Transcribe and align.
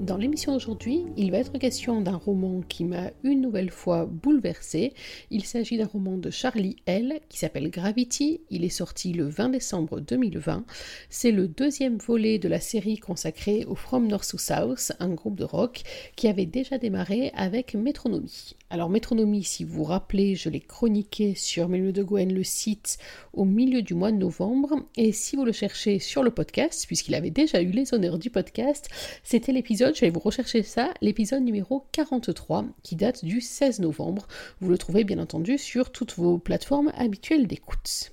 Dans 0.00 0.16
l'émission 0.16 0.52
d'aujourd'hui, 0.52 1.06
il 1.16 1.32
va 1.32 1.38
être 1.38 1.58
question 1.58 2.00
d'un 2.00 2.16
roman 2.16 2.60
qui 2.68 2.84
m'a 2.84 3.10
une 3.24 3.40
nouvelle 3.40 3.70
fois 3.70 4.06
bouleversé. 4.06 4.92
Il 5.32 5.44
s'agit 5.44 5.76
d'un 5.76 5.86
roman 5.86 6.16
de 6.16 6.30
Charlie 6.30 6.76
L 6.86 7.18
qui 7.28 7.38
s'appelle 7.38 7.68
Gravity. 7.68 8.40
Il 8.48 8.64
est 8.64 8.68
sorti 8.68 9.12
le 9.12 9.26
20 9.26 9.48
décembre 9.48 9.98
2020. 9.98 10.64
C'est 11.10 11.32
le 11.32 11.48
deuxième 11.48 11.96
volet 11.96 12.38
de 12.38 12.48
la 12.48 12.60
série 12.60 12.98
consacrée 12.98 13.64
au 13.66 13.74
From 13.74 14.06
North 14.06 14.30
to 14.30 14.38
South, 14.38 14.92
un 15.00 15.08
groupe 15.08 15.36
de 15.36 15.44
rock 15.44 15.82
qui 16.14 16.28
avait 16.28 16.46
déjà 16.46 16.78
démarré 16.78 17.32
avec 17.34 17.74
Métronomie. 17.74 18.54
Alors 18.70 18.90
Métronomie, 18.90 19.44
si 19.44 19.64
vous 19.64 19.76
vous 19.76 19.84
rappelez, 19.84 20.34
je 20.34 20.50
l'ai 20.50 20.60
chroniqué 20.60 21.34
sur 21.34 21.70
Milieu 21.70 21.90
de 21.90 22.02
Gwen, 22.02 22.30
le 22.30 22.44
site, 22.44 22.98
au 23.32 23.46
milieu 23.46 23.80
du 23.80 23.94
mois 23.94 24.12
de 24.12 24.18
novembre. 24.18 24.82
Et 24.94 25.12
si 25.12 25.36
vous 25.36 25.46
le 25.46 25.52
cherchez 25.52 25.98
sur 25.98 26.22
le 26.22 26.30
podcast, 26.30 26.84
puisqu'il 26.86 27.14
avait 27.14 27.30
déjà 27.30 27.62
eu 27.62 27.70
les 27.70 27.94
honneurs 27.94 28.18
du 28.18 28.28
podcast, 28.28 28.90
c'était 29.24 29.52
l'épisode 29.52 29.94
je 29.94 30.02
vais 30.02 30.10
vous 30.10 30.20
rechercher 30.20 30.62
ça, 30.62 30.92
l'épisode 31.00 31.44
numéro 31.44 31.86
43, 31.92 32.66
qui 32.82 32.94
date 32.94 33.24
du 33.24 33.40
16 33.40 33.80
novembre. 33.80 34.28
Vous 34.60 34.68
le 34.68 34.76
trouvez 34.76 35.04
bien 35.04 35.18
entendu 35.18 35.56
sur 35.56 35.90
toutes 35.90 36.14
vos 36.16 36.36
plateformes 36.36 36.92
habituelles 36.94 37.46
d'écoute. 37.46 38.12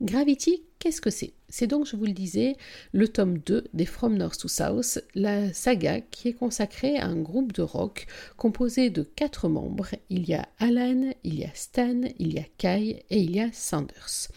Gravity, 0.00 0.64
qu'est-ce 0.80 1.00
que 1.00 1.10
c'est? 1.10 1.34
C'est 1.54 1.66
donc, 1.66 1.84
je 1.86 1.96
vous 1.96 2.06
le 2.06 2.12
disais, 2.12 2.56
le 2.92 3.08
tome 3.08 3.36
2 3.36 3.64
des 3.74 3.84
From 3.84 4.16
North 4.16 4.40
to 4.40 4.48
South, 4.48 5.00
la 5.14 5.52
saga 5.52 6.00
qui 6.00 6.28
est 6.28 6.32
consacrée 6.32 6.96
à 6.96 7.04
un 7.04 7.20
groupe 7.20 7.52
de 7.52 7.60
rock 7.60 8.06
composé 8.38 8.88
de 8.88 9.02
quatre 9.02 9.50
membres. 9.50 9.90
Il 10.08 10.26
y 10.26 10.32
a 10.32 10.48
Alan, 10.58 11.10
il 11.24 11.38
y 11.38 11.44
a 11.44 11.50
Stan, 11.52 12.00
il 12.18 12.32
y 12.32 12.38
a 12.38 12.44
Kai 12.56 13.04
et 13.10 13.20
il 13.20 13.36
y 13.36 13.40
a 13.40 13.50
Sanders. 13.52 14.28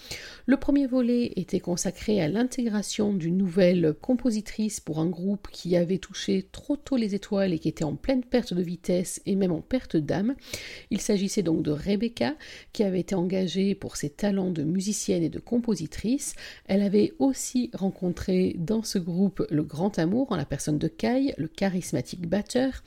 Le 0.46 0.58
premier 0.58 0.88
volet 0.88 1.32
était 1.38 1.62
consacré 1.62 2.22
à 2.22 2.28
l'intégration 2.28 3.14
d'une 3.14 3.38
nouvelle 3.38 3.94
compositrice 3.94 4.82
pour 4.82 5.00
un 5.00 5.08
groupe 5.08 5.48
qui 5.54 5.78
avait 5.78 6.00
touché 6.00 6.46
trop 6.52 6.76
tôt 6.76 6.98
les 6.98 7.16
étoiles 7.16 7.54
et 7.54 7.60
qui 7.60 7.70
était 7.70 7.86
en 7.86 7.96
pleine 7.96 8.26
perte 8.26 8.54
de 8.54 8.62
vitesse 8.62 9.22
et 9.26 9.38
même 9.38 9.54
en 9.54 9.62
perte 9.62 9.96
d'âme. 9.96 10.36
Il 10.92 11.00
s'agissait 11.00 11.44
donc 11.44 11.64
de 11.64 11.72
Rebecca 11.72 12.36
qui 12.74 12.84
avait 12.84 13.00
été 13.00 13.16
engagée 13.16 13.74
pour 13.74 13.96
ses 13.96 14.10
talents 14.10 14.52
de 14.52 14.64
musicienne 14.64 15.24
et 15.24 15.30
de 15.30 15.40
compositrice. 15.40 16.36
Elle 16.66 16.82
avait 16.82 17.05
aussi 17.20 17.70
rencontré 17.74 18.56
dans 18.58 18.84
ce 18.84 18.98
groupe 18.98 19.46
le 19.50 19.64
grand 19.64 20.00
amour 20.00 20.32
en 20.32 20.36
la 20.36 20.46
personne 20.46 20.78
de 20.78 20.88
Kai, 20.88 21.34
le 21.38 21.48
charismatique 21.48 22.28
batteur. 22.28 22.84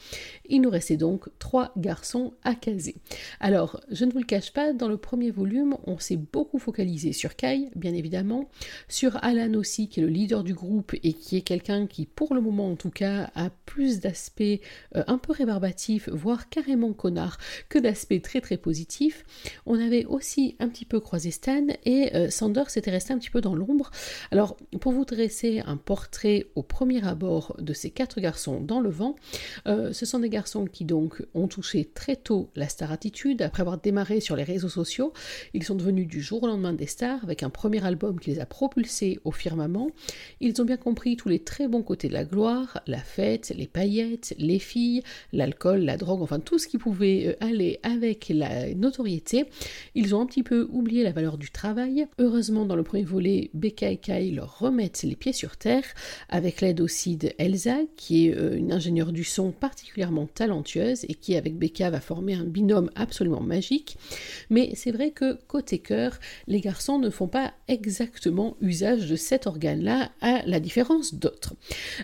Il 0.49 0.63
nous 0.63 0.71
restait 0.71 0.97
donc 0.97 1.29
trois 1.39 1.73
garçons 1.77 2.33
à 2.45 2.55
caser. 2.55 2.97
Alors, 3.41 3.81
je 3.91 4.05
ne 4.05 4.13
vous 4.13 4.19
le 4.19 4.25
cache 4.25 4.53
pas, 4.53 4.73
dans 4.73 4.89
le 4.89 4.97
premier 4.97 5.31
volume, 5.31 5.77
on 5.87 5.99
s'est 5.99 6.17
beaucoup 6.17 6.59
focalisé 6.59 7.13
sur 7.13 7.37
Kai 7.37 7.69
bien 7.75 7.95
évidemment, 7.95 8.49
sur 8.89 9.23
Alan 9.23 9.55
aussi, 9.55 9.89
qui 9.89 10.01
est 10.01 10.03
le 10.03 10.09
leader 10.09 10.45
du 10.45 10.55
groupe 10.55 10.95
et 11.03 11.13
qui 11.13 11.37
est 11.37 11.43
quelqu'un 11.43 11.87
qui, 11.87 12.07
pour 12.07 12.35
le 12.35 12.41
moment 12.41 12.71
en 12.71 12.77
tout 12.77 12.91
cas, 12.91 13.31
a 13.35 13.51
plus 13.67 14.01
d'aspects 14.01 14.43
euh, 14.43 15.05
un 15.07 15.19
peu 15.19 15.33
rébarbatifs, 15.33 16.09
voire 16.09 16.49
carrément 16.49 16.93
connard, 16.93 17.39
que 17.69 17.79
d'aspects 17.79 18.21
très 18.23 18.41
très 18.41 18.57
positifs. 18.57 19.25
On 19.67 19.79
avait 19.79 20.05
aussi 20.05 20.57
un 20.59 20.69
petit 20.69 20.85
peu 20.85 21.01
croisé 21.01 21.31
Stan 21.31 21.67
et 21.85 22.15
euh, 22.15 22.31
Sanders 22.31 22.71
s'était 22.71 22.91
resté 22.91 23.13
un 23.13 23.19
petit 23.19 23.31
peu 23.31 23.41
dans 23.41 23.55
l'ombre. 23.55 23.91
Alors, 24.31 24.57
pour 24.81 24.93
vous 24.93 25.05
dresser 25.05 25.61
un 25.67 25.77
portrait 25.77 26.47
au 26.55 26.63
premier 26.63 27.07
abord 27.07 27.57
de 27.59 27.73
ces 27.73 27.91
quatre 27.91 28.21
garçons 28.21 28.61
dans 28.61 28.81
le 28.81 28.91
vent, 28.91 29.17
euh, 29.67 29.93
ce 29.93 30.07
sont 30.07 30.19
des 30.19 30.29
garçons 30.29 30.65
qui 30.65 30.85
donc 30.85 31.23
ont 31.35 31.49
touché 31.49 31.85
très 31.85 32.17
tôt 32.17 32.51
la 32.57 32.69
star 32.69 32.93
attitude 32.93 33.43
après 33.43 33.63
avoir 33.63 33.79
démarré 33.79 34.21
sur 34.21 34.37
les 34.37 34.45
réseaux 34.45 34.69
sociaux. 34.69 35.13
Ils 35.55 35.65
sont 35.65 35.75
devenus 35.75 36.07
du 36.07 36.21
jour 36.21 36.43
au 36.43 36.47
lendemain 36.47 36.73
des 36.73 36.87
stars 36.87 37.23
avec 37.23 37.43
un 37.43 37.51
premier 37.51 37.85
album 37.85 38.19
qui 38.21 38.31
les 38.31 38.41
a 38.41 38.47
propulsés 38.47 39.19
au 39.25 39.33
firmament, 39.33 39.91
ils 40.41 40.61
ont 40.61 40.65
bien 40.65 40.77
compris 40.77 41.17
tous 41.17 41.29
les 41.29 41.39
très 41.39 41.69
bons 41.69 41.83
côtés 41.83 42.09
de 42.09 42.13
la 42.13 42.25
gloire, 42.25 42.81
la 42.87 42.99
fête, 42.99 43.53
les 43.57 43.67
paillettes, 43.67 44.35
les 44.39 44.59
filles, 44.59 45.03
l'alcool, 45.33 45.81
la 45.81 45.97
drogue, 45.97 46.23
enfin 46.23 46.41
tout 46.41 46.59
ce 46.59 46.69
qui 46.69 46.79
pouvait 46.79 47.29
euh, 47.29 47.45
aller 47.45 47.79
avec 47.83 48.31
la 48.35 48.75
notoriété. 48.75 49.47
Ils 49.95 50.15
ont 50.15 50.21
un 50.21 50.27
petit 50.27 50.43
peu 50.43 50.69
oublié 50.71 51.03
la 51.03 51.13
valeur 51.13 51.39
du 51.39 51.51
travail. 51.51 52.07
Heureusement, 52.19 52.65
dans 52.65 52.77
le 52.77 52.83
premier 52.83 53.05
volet, 53.05 53.51
Becca 53.55 53.91
et 53.99 54.01
Kai 54.01 54.31
leur 54.31 54.59
remettent 54.59 55.03
les 55.03 55.17
pieds 55.17 55.33
sur 55.33 55.57
terre, 55.57 55.85
avec 56.29 56.61
l'aide 56.61 56.81
aussi 56.81 57.17
d'Elsa, 57.17 57.79
qui 57.97 58.29
est 58.29 58.37
euh, 58.37 58.57
une 58.57 58.73
ingénieure 58.73 59.13
du 59.13 59.25
son 59.25 59.51
particulièrement 59.51 60.27
talentueuse 60.27 61.05
et 61.09 61.15
qui, 61.15 61.37
avec 61.37 61.57
Becca, 61.57 61.91
va 61.91 62.01
former 62.01 62.35
un 62.35 62.45
binôme 62.45 62.91
absolument 62.95 63.41
magique. 63.41 63.97
Mais 64.51 64.73
c'est 64.75 64.93
vrai 64.93 65.11
que 65.11 65.39
côté 65.47 65.79
cœur, 65.79 66.19
les 66.47 66.61
garçons 66.61 66.99
ne 66.99 67.11
font 67.11 67.29
pas 67.29 67.53
exactement 67.67 68.57
usage 68.61 69.09
de 69.09 69.17
cet 69.17 69.47
organe-là, 69.47 70.11
à 70.21 70.43
la 70.47 70.61
différence 70.61 71.15
d'autres. 71.15 71.55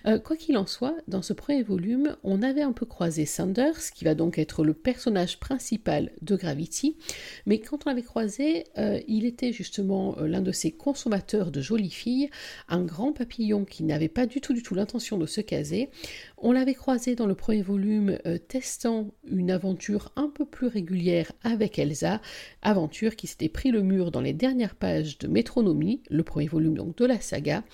Euh, 0.07 0.19
quoi 0.19 0.37
qu'il 0.37 0.57
en 0.57 0.67
soit, 0.67 0.97
dans 1.09 1.23
ce 1.23 1.33
premier 1.33 1.63
volume, 1.63 2.17
on 2.25 2.43
avait 2.43 2.63
un 2.63 2.73
peu 2.73 2.87
croisé 2.87 3.27
Sanders, 3.27 3.93
qui 3.95 4.05
va 4.05 4.15
donc 4.15 4.39
être 4.39 4.65
le 4.65 4.75
personnage 4.75 5.39
principal 5.39 6.11
de 6.23 6.37
Gravity, 6.37 6.97
mais 7.47 7.61
quand 7.61 7.87
on 7.87 7.91
l'avait 7.91 8.03
croisé, 8.03 8.65
euh, 8.79 9.01
il 9.07 9.25
était 9.25 9.53
justement 9.53 10.17
l'un 10.21 10.41
de 10.41 10.53
ces 10.53 10.73
consommateurs 10.73 11.51
de 11.51 11.61
jolies 11.75 11.91
filles, 11.91 12.31
un 12.69 12.85
grand 12.85 13.13
papillon 13.13 13.65
qui 13.65 13.83
n'avait 13.83 14.09
pas 14.09 14.27
du 14.27 14.41
tout 14.41 14.53
du 14.53 14.63
tout 14.63 14.77
l'intention 14.77 15.19
de 15.19 15.27
se 15.27 15.41
caser. 15.41 15.91
On 16.39 16.53
l'avait 16.53 16.75
croisé 16.75 17.17
dans 17.17 17.27
le 17.27 17.35
premier 17.35 17.63
volume 17.63 18.17
testant 18.47 19.09
une 19.27 19.51
aventure 19.51 20.13
un 20.15 20.29
peu 20.29 20.45
plus 20.45 20.69
régulière 20.69 21.33
avec 21.43 21.79
Elsa, 21.79 22.21
aventure 22.63 23.17
qui 23.17 23.27
s'était 23.27 23.49
pris 23.49 23.73
le 23.73 23.83
mur 23.83 24.13
dans 24.13 24.21
les 24.21 24.33
dernières 24.33 24.77
pages 24.77 25.19
de 25.19 25.27
Métronomie, 25.27 26.01
le 26.11 26.23
premier 26.23 26.47
volume 26.47 26.77
donc 26.77 26.97
de 26.97 27.05
la 27.07 27.21
saga, 27.21 27.65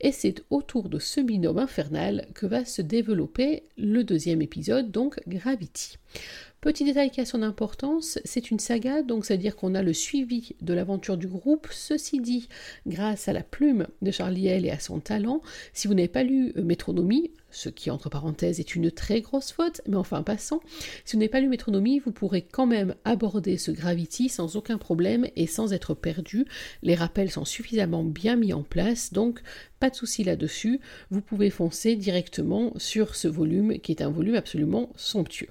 et 0.00 0.12
c'est 0.12 0.44
autour 0.50 0.90
de 0.90 0.98
ce 0.98 1.20
binôme 1.20 1.58
infernal 1.58 2.28
que 2.34 2.44
va 2.44 2.66
se 2.66 2.82
développer 2.82 3.62
le 3.78 4.04
deuxième 4.04 4.42
épisode, 4.42 4.90
donc 4.90 5.18
Gravity. 5.26 5.96
Petit 6.66 6.82
détail 6.84 7.10
qui 7.10 7.20
a 7.20 7.26
son 7.26 7.42
importance, 7.42 8.18
c'est 8.24 8.50
une 8.50 8.58
saga, 8.58 9.02
donc 9.02 9.24
c'est-à-dire 9.24 9.54
qu'on 9.54 9.76
a 9.76 9.82
le 9.82 9.92
suivi 9.92 10.56
de 10.62 10.74
l'aventure 10.74 11.16
du 11.16 11.28
groupe. 11.28 11.68
Ceci 11.70 12.18
dit, 12.18 12.48
grâce 12.88 13.28
à 13.28 13.32
la 13.32 13.44
plume 13.44 13.86
de 14.02 14.10
Charlie 14.10 14.48
L 14.48 14.66
et 14.66 14.70
à 14.70 14.80
son 14.80 14.98
talent, 14.98 15.42
si 15.74 15.86
vous 15.86 15.94
n'avez 15.94 16.08
pas 16.08 16.24
lu 16.24 16.52
euh, 16.56 16.64
Métronomie, 16.64 17.30
ce 17.52 17.68
qui 17.68 17.88
entre 17.90 18.08
parenthèses 18.08 18.58
est 18.58 18.74
une 18.74 18.90
très 18.90 19.20
grosse 19.20 19.52
faute, 19.52 19.80
mais 19.86 19.96
enfin 19.96 20.24
passant, 20.24 20.60
si 21.04 21.12
vous 21.12 21.20
n'avez 21.20 21.28
pas 21.28 21.40
lu 21.40 21.48
Métronomie, 21.48 22.00
vous 22.00 22.10
pourrez 22.10 22.42
quand 22.42 22.66
même 22.66 22.96
aborder 23.04 23.58
ce 23.58 23.70
Gravity 23.70 24.28
sans 24.28 24.56
aucun 24.56 24.76
problème 24.78 25.28
et 25.36 25.46
sans 25.46 25.72
être 25.72 25.94
perdu. 25.94 26.46
Les 26.82 26.96
rappels 26.96 27.30
sont 27.30 27.44
suffisamment 27.44 28.02
bien 28.02 28.34
mis 28.34 28.52
en 28.52 28.64
place, 28.64 29.12
donc 29.12 29.40
pas 29.78 29.90
de 29.90 29.94
souci 29.94 30.24
là-dessus, 30.24 30.80
vous 31.10 31.20
pouvez 31.20 31.50
foncer 31.50 31.94
directement 31.94 32.72
sur 32.76 33.14
ce 33.14 33.28
volume 33.28 33.78
qui 33.78 33.92
est 33.92 34.02
un 34.02 34.10
volume 34.10 34.34
absolument 34.34 34.90
somptueux. 34.96 35.50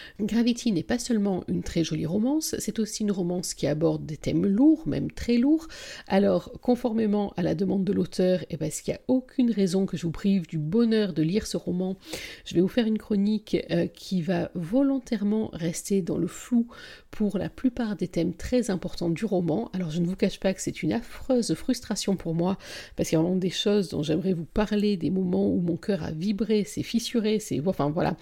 Gravity 0.23 0.71
n'est 0.71 0.83
pas 0.83 0.99
seulement 0.99 1.43
une 1.47 1.63
très 1.63 1.83
jolie 1.83 2.05
romance, 2.05 2.55
c'est 2.59 2.79
aussi 2.79 3.03
une 3.03 3.11
romance 3.11 3.53
qui 3.53 3.65
aborde 3.65 4.05
des 4.05 4.17
thèmes 4.17 4.45
lourds, 4.45 4.87
même 4.87 5.09
très 5.11 5.37
lourds. 5.37 5.67
Alors, 6.07 6.51
conformément 6.61 7.33
à 7.37 7.41
la 7.41 7.55
demande 7.55 7.83
de 7.83 7.93
l'auteur, 7.93 8.43
et 8.49 8.57
parce 8.57 8.81
qu'il 8.81 8.93
n'y 8.93 8.97
a 8.97 9.01
aucune 9.07 9.51
raison 9.51 9.85
que 9.85 9.97
je 9.97 10.03
vous 10.03 10.11
prive 10.11 10.47
du 10.47 10.59
bonheur 10.59 11.13
de 11.13 11.23
lire 11.23 11.47
ce 11.47 11.57
roman, 11.57 11.97
je 12.45 12.53
vais 12.53 12.61
vous 12.61 12.67
faire 12.67 12.85
une 12.85 12.99
chronique 12.99 13.57
euh, 13.71 13.87
qui 13.87 14.21
va 14.21 14.51
volontairement 14.53 15.49
rester 15.53 16.01
dans 16.01 16.17
le 16.17 16.27
flou 16.27 16.67
pour 17.09 17.37
la 17.37 17.49
plupart 17.49 17.95
des 17.95 18.07
thèmes 18.07 18.33
très 18.33 18.69
importants 18.69 19.09
du 19.09 19.25
roman. 19.25 19.69
Alors, 19.73 19.89
je 19.89 19.99
ne 19.99 20.07
vous 20.07 20.15
cache 20.15 20.39
pas 20.39 20.53
que 20.53 20.61
c'est 20.61 20.83
une 20.83 20.93
affreuse 20.93 21.53
frustration 21.55 22.15
pour 22.15 22.35
moi, 22.35 22.57
parce 22.95 23.09
qu'il 23.09 23.17
y 23.17 23.19
a 23.19 23.23
vraiment 23.23 23.37
des 23.37 23.49
choses 23.49 23.89
dont 23.89 24.03
j'aimerais 24.03 24.33
vous 24.33 24.45
parler, 24.45 24.97
des 24.97 25.09
moments 25.09 25.47
où 25.47 25.59
mon 25.59 25.77
cœur 25.77 26.03
a 26.03 26.11
vibré, 26.11 26.63
s'est 26.63 26.83
fissuré, 26.83 27.39
c'est 27.39 27.59
enfin 27.65 27.89
voilà, 27.89 28.15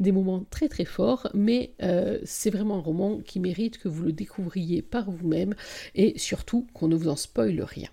des 0.00 0.12
moments 0.12 0.44
très 0.50 0.68
très 0.68 0.84
forts 0.84 1.28
euh, 1.82 2.18
c'est 2.24 2.50
vraiment 2.50 2.76
un 2.76 2.80
roman 2.80 3.20
qui 3.20 3.40
mérite 3.40 3.78
que 3.78 3.88
vous 3.88 4.02
le 4.02 4.12
découvriez 4.12 4.82
par 4.82 5.10
vous-même 5.10 5.54
et 5.94 6.18
surtout 6.18 6.66
qu'on 6.74 6.88
ne 6.88 6.96
vous 6.96 7.08
en 7.08 7.16
spoile 7.16 7.60
rien. 7.62 7.88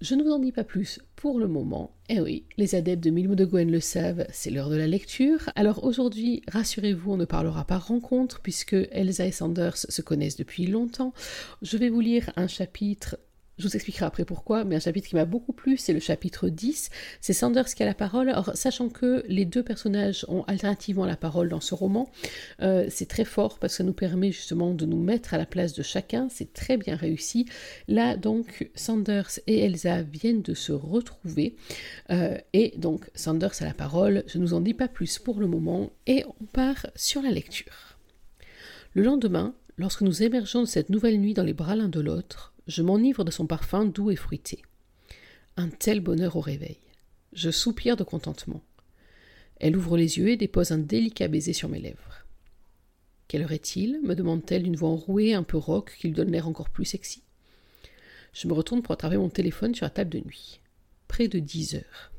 Je 0.00 0.14
ne 0.14 0.22
vous 0.22 0.30
en 0.30 0.38
dis 0.38 0.52
pas 0.52 0.62
plus 0.62 1.00
pour 1.16 1.40
le 1.40 1.48
moment. 1.48 1.90
Eh 2.08 2.20
oui, 2.20 2.44
les 2.56 2.76
adeptes 2.76 3.02
de 3.02 3.10
Mille 3.10 3.34
de 3.34 3.44
Gwen 3.44 3.68
le 3.68 3.80
savent, 3.80 4.24
c'est 4.30 4.50
l'heure 4.50 4.70
de 4.70 4.76
la 4.76 4.86
lecture. 4.86 5.50
Alors 5.56 5.82
aujourd'hui, 5.82 6.42
rassurez-vous, 6.46 7.14
on 7.14 7.16
ne 7.16 7.24
parlera 7.24 7.64
pas 7.64 7.78
rencontre 7.78 8.40
puisque 8.40 8.76
Elsa 8.92 9.26
et 9.26 9.32
Sanders 9.32 9.76
se 9.76 10.00
connaissent 10.00 10.36
depuis 10.36 10.66
longtemps. 10.66 11.12
Je 11.62 11.76
vais 11.76 11.88
vous 11.88 12.00
lire 12.00 12.30
un 12.36 12.46
chapitre 12.46 13.18
Je 13.58 13.66
vous 13.66 13.74
expliquerai 13.74 14.06
après 14.06 14.24
pourquoi, 14.24 14.62
mais 14.62 14.76
un 14.76 14.80
chapitre 14.80 15.08
qui 15.08 15.16
m'a 15.16 15.24
beaucoup 15.24 15.52
plu, 15.52 15.76
c'est 15.76 15.92
le 15.92 15.98
chapitre 15.98 16.48
10. 16.48 16.90
C'est 17.20 17.32
Sanders 17.32 17.66
qui 17.66 17.82
a 17.82 17.86
la 17.86 17.94
parole. 17.94 18.28
Alors, 18.28 18.52
sachant 18.54 18.88
que 18.88 19.24
les 19.26 19.44
deux 19.44 19.64
personnages 19.64 20.24
ont 20.28 20.44
alternativement 20.44 21.04
la 21.04 21.16
parole 21.16 21.48
dans 21.48 21.60
ce 21.60 21.74
roman, 21.74 22.08
euh, 22.62 22.86
c'est 22.88 23.08
très 23.08 23.24
fort 23.24 23.58
parce 23.58 23.72
que 23.72 23.78
ça 23.78 23.84
nous 23.84 23.92
permet 23.92 24.30
justement 24.30 24.74
de 24.74 24.86
nous 24.86 25.02
mettre 25.02 25.34
à 25.34 25.38
la 25.38 25.46
place 25.46 25.72
de 25.72 25.82
chacun. 25.82 26.28
C'est 26.30 26.52
très 26.52 26.76
bien 26.76 26.94
réussi. 26.94 27.46
Là, 27.88 28.16
donc, 28.16 28.70
Sanders 28.76 29.40
et 29.48 29.64
Elsa 29.64 30.02
viennent 30.02 30.42
de 30.42 30.54
se 30.54 30.70
retrouver. 30.70 31.56
Euh, 32.10 32.38
et 32.52 32.74
donc, 32.76 33.10
Sanders 33.16 33.60
a 33.60 33.64
la 33.64 33.74
parole. 33.74 34.22
Je 34.28 34.38
ne 34.38 34.44
nous 34.44 34.54
en 34.54 34.60
dis 34.60 34.74
pas 34.74 34.88
plus 34.88 35.18
pour 35.18 35.40
le 35.40 35.48
moment. 35.48 35.90
Et 36.06 36.24
on 36.40 36.44
part 36.44 36.86
sur 36.94 37.22
la 37.22 37.30
lecture. 37.30 37.98
Le 38.94 39.02
lendemain, 39.02 39.54
lorsque 39.78 40.02
nous 40.02 40.22
émergeons 40.22 40.60
de 40.60 40.68
cette 40.68 40.90
nouvelle 40.90 41.18
nuit 41.18 41.34
dans 41.34 41.42
les 41.42 41.54
bras 41.54 41.74
l'un 41.74 41.88
de 41.88 42.00
l'autre, 42.00 42.54
je 42.68 42.82
m'enivre 42.82 43.24
de 43.24 43.30
son 43.30 43.46
parfum 43.46 43.86
doux 43.86 44.10
et 44.10 44.16
fruité. 44.16 44.62
Un 45.56 45.70
tel 45.70 46.00
bonheur 46.00 46.36
au 46.36 46.40
réveil. 46.40 46.78
Je 47.32 47.50
soupire 47.50 47.96
de 47.96 48.04
contentement. 48.04 48.62
Elle 49.56 49.76
ouvre 49.76 49.96
les 49.96 50.18
yeux 50.18 50.28
et 50.28 50.36
dépose 50.36 50.70
un 50.70 50.78
délicat 50.78 51.28
baiser 51.28 51.54
sur 51.54 51.70
mes 51.70 51.80
lèvres. 51.80 52.26
Quelle 53.26 53.42
heure 53.42 53.52
est-il? 53.52 54.00
me 54.02 54.14
demande-t-elle 54.14 54.62
d'une 54.62 54.76
voix 54.76 54.90
enrouée, 54.90 55.34
un 55.34 55.42
peu 55.42 55.56
rauque, 55.56 55.96
qui 55.98 56.08
lui 56.08 56.14
donne 56.14 56.30
l'air 56.30 56.46
encore 56.46 56.68
plus 56.68 56.84
sexy. 56.84 57.22
Je 58.34 58.46
me 58.46 58.52
retourne 58.52 58.82
pour 58.82 58.92
attraper 58.92 59.16
mon 59.16 59.30
téléphone 59.30 59.74
sur 59.74 59.86
la 59.86 59.90
table 59.90 60.10
de 60.10 60.20
nuit. 60.20 60.60
Près 61.08 61.28
de 61.28 61.38
dix 61.38 61.74
heures. 61.74 62.12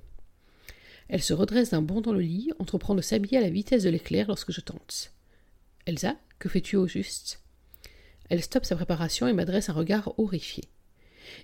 Elle 1.08 1.24
se 1.24 1.34
redresse 1.34 1.72
d'un 1.72 1.82
bond 1.82 2.02
dans 2.02 2.14
le 2.14 2.22
lit, 2.22 2.52
entreprend 2.60 2.96
de 2.96 3.02
s'habiller 3.02 3.38
à 3.38 3.42
la 3.42 3.50
vitesse 3.50 3.84
de 3.84 3.90
l'éclair 3.90 4.28
lorsque 4.28 4.52
je 4.52 4.62
tente. 4.62 5.12
Elsa, 5.86 6.18
que 6.40 6.50
fais-tu 6.50 6.76
au 6.76 6.88
juste? 6.88 7.40
Elle 8.30 8.42
stoppe 8.42 8.66
sa 8.66 8.76
préparation 8.76 9.28
et 9.28 9.34
m'adresse 9.34 9.70
un 9.70 9.74
regard 9.74 10.14
horrifié. 10.18 10.64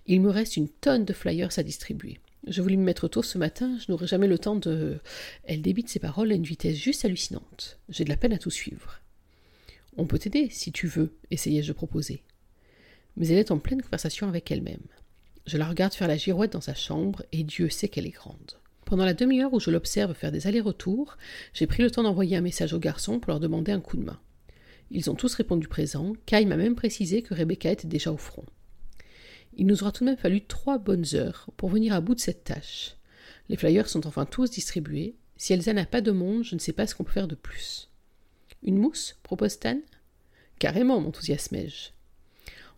Il 0.06 0.22
me 0.22 0.30
reste 0.30 0.58
une 0.58 0.70
tonne 0.70 1.06
de 1.06 1.14
flyers 1.14 1.58
à 1.58 1.64
distribuer. 1.64 2.20
Je 2.48 2.62
voulais 2.62 2.78
me 2.78 2.84
mettre 2.84 3.08
tôt 3.08 3.24
ce 3.24 3.38
matin, 3.38 3.78
je 3.80 3.92
n'aurai 3.92 4.06
jamais 4.08 4.28
le 4.28 4.38
temps 4.38 4.56
de. 4.56 5.00
Elle 5.46 5.64
débite 5.64 5.90
ses 5.90 6.00
paroles 6.00 6.32
à 6.32 6.36
une 6.36 6.44
vitesse 6.44 6.78
juste 6.78 7.04
hallucinante. 7.04 7.80
J'ai 7.90 8.04
de 8.04 8.10
la 8.10 8.18
peine 8.18 8.34
à 8.34 8.38
tout 8.38 8.52
suivre. 8.52 9.02
On 9.98 10.06
peut 10.06 10.20
t'aider, 10.20 10.50
si 10.52 10.72
tu 10.72 10.88
veux, 10.88 11.16
essayai-je 11.32 11.70
de 11.70 11.74
proposer. 11.74 12.22
Mais 13.18 13.28
elle 13.30 13.40
est 13.40 13.52
en 13.52 13.58
pleine 13.58 13.82
conversation 13.82 14.28
avec 14.28 14.52
elle-même. 14.52 14.86
Je 15.48 15.58
la 15.58 15.68
regarde 15.68 15.94
faire 15.94 16.08
la 16.08 16.18
girouette 16.18 16.54
dans 16.54 16.62
sa 16.62 16.76
chambre, 16.76 17.24
et 17.32 17.44
Dieu 17.44 17.70
sait 17.70 17.88
qu'elle 17.88 18.08
est 18.08 18.12
grande. 18.12 18.60
Pendant 18.86 19.06
la 19.06 19.14
demi-heure 19.14 19.54
où 19.54 19.60
je 19.60 19.72
l'observe 19.72 20.14
faire 20.14 20.32
des 20.32 20.48
allers-retours, 20.48 21.18
j'ai 21.54 21.66
pris 21.66 21.82
le 21.82 21.90
temps 21.90 22.04
d'envoyer 22.04 22.38
un 22.38 22.42
message 22.42 22.74
aux 22.74 22.80
garçons 22.80 23.20
pour 23.20 23.32
leur 23.32 23.40
demander 23.40 23.72
un 23.72 23.80
coup 23.80 23.98
de 23.98 24.04
main. 24.04 24.20
Ils 24.92 25.10
ont 25.10 25.16
tous 25.16 25.34
répondu 25.34 25.68
présent. 25.68 26.14
Kai 26.26 26.46
m'a 26.46 26.58
même 26.58 26.76
précisé 26.76 27.22
que 27.22 27.34
Rebecca 27.34 27.72
était 27.72 27.88
déjà 27.88 28.12
au 28.12 28.18
front. 28.18 28.46
Il 29.58 29.68
nous 29.68 29.82
aura 29.82 29.92
tout 29.92 30.04
de 30.04 30.10
même 30.10 30.18
fallu 30.18 30.42
trois 30.42 30.78
bonnes 30.78 31.06
heures 31.14 31.50
pour 31.58 31.70
venir 31.70 31.94
à 31.94 32.02
bout 32.02 32.16
de 32.16 32.20
cette 32.20 32.44
tâche. 32.44 32.96
Les 33.50 33.58
flyers 33.58 33.90
sont 33.90 34.06
enfin 34.06 34.26
tous 34.26 34.52
distribués. 34.52 35.16
Si 35.38 35.54
Elsa 35.54 35.74
n'a 35.74 35.86
pas 35.86 36.02
de 36.02 36.12
monde, 36.12 36.44
je 36.44 36.56
ne 36.56 36.60
sais 36.60 36.74
pas 36.74 36.88
ce 36.88 36.96
qu'on 36.96 37.04
peut 37.04 37.12
faire 37.12 37.28
de 37.28 37.36
plus. 37.36 37.90
Une 38.64 38.78
mousse? 38.78 39.18
propose 39.24 39.52
Stan. 39.52 39.80
Carrément, 40.60 41.00
m'enthousiasmai-je. 41.00 41.90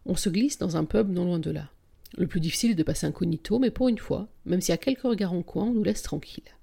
On 0.06 0.16
se 0.16 0.30
glisse 0.30 0.58
dans 0.58 0.78
un 0.78 0.86
pub 0.86 1.10
non 1.10 1.26
loin 1.26 1.40
de 1.40 1.52
là. 1.52 1.70
Le 2.18 2.28
plus 2.28 2.40
difficile 2.40 2.72
est 2.72 2.76
de 2.76 2.84
passer 2.84 3.06
incognito, 3.06 3.60
mais 3.60 3.72
pour 3.72 3.90
une 3.90 3.98
fois, 3.98 4.28
même 4.46 4.62
s'il 4.62 4.72
y 4.72 4.74
a 4.74 4.78
quelques 4.78 5.02
regards 5.02 5.34
en 5.34 5.44
coin, 5.44 5.66
on 5.66 5.74
nous 5.74 5.84
laisse 5.84 6.02
tranquilles. 6.02 6.57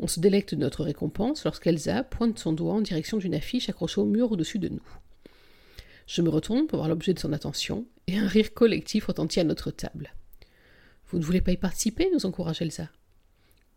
On 0.00 0.06
se 0.06 0.20
délecte 0.20 0.54
de 0.54 0.60
notre 0.60 0.84
récompense 0.84 1.44
lorsqu'Elsa 1.44 2.02
pointe 2.02 2.38
son 2.38 2.52
doigt 2.52 2.74
en 2.74 2.80
direction 2.80 3.16
d'une 3.18 3.34
affiche 3.34 3.68
accrochée 3.68 4.00
au 4.00 4.04
mur 4.04 4.32
au-dessus 4.32 4.58
de 4.58 4.68
nous. 4.68 4.82
Je 6.06 6.20
me 6.22 6.28
retourne 6.28 6.66
pour 6.66 6.78
voir 6.78 6.88
l'objet 6.88 7.14
de 7.14 7.18
son 7.18 7.32
attention, 7.32 7.86
et 8.06 8.18
un 8.18 8.26
rire 8.26 8.52
collectif 8.52 9.06
retentit 9.06 9.40
à 9.40 9.44
notre 9.44 9.70
table. 9.70 10.12
Vous 11.08 11.18
ne 11.18 11.24
voulez 11.24 11.40
pas 11.40 11.52
y 11.52 11.56
participer? 11.56 12.10
nous 12.12 12.26
encourage 12.26 12.60
Elsa. 12.60 12.90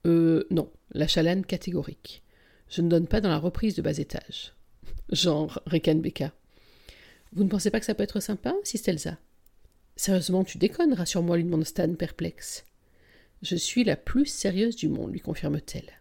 Euh, 0.05 0.45
non, 0.49 0.71
la 0.91 1.07
chalane 1.07 1.45
catégorique. 1.45 2.23
Je 2.69 2.81
ne 2.81 2.89
donne 2.89 3.07
pas 3.07 3.21
dans 3.21 3.29
la 3.29 3.37
reprise 3.37 3.75
de 3.75 3.81
bas 3.81 3.97
étage. 3.97 4.53
Genre, 5.11 5.61
ricane 5.65 6.01
Becca. 6.01 6.33
Vous 7.33 7.43
ne 7.43 7.49
pensez 7.49 7.71
pas 7.71 7.79
que 7.79 7.85
ça 7.85 7.93
peut 7.93 8.03
être 8.03 8.19
sympa, 8.19 8.53
insiste 8.61 8.87
Elsa. 8.87 9.17
Sérieusement, 9.95 10.43
tu 10.43 10.57
déconnes, 10.57 10.93
rassure-moi, 10.93 11.37
lui 11.37 11.43
demande 11.43 11.65
Stan 11.65 11.93
perplexe. 11.93 12.65
Je 13.41 13.55
suis 13.55 13.83
la 13.83 13.95
plus 13.95 14.25
sérieuse 14.25 14.75
du 14.75 14.89
monde, 14.89 15.11
lui 15.11 15.19
confirme-t-elle. 15.19 15.91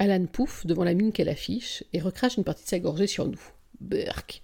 Alan 0.00 0.24
pouffe 0.24 0.64
devant 0.64 0.82
la 0.82 0.94
mine 0.94 1.12
qu'elle 1.12 1.28
affiche 1.28 1.84
et 1.92 2.00
recrache 2.00 2.38
une 2.38 2.44
partie 2.44 2.64
de 2.64 2.68
sa 2.68 2.78
gorgée 2.78 3.06
sur 3.06 3.28
nous. 3.28 3.42
Burk. 3.80 4.42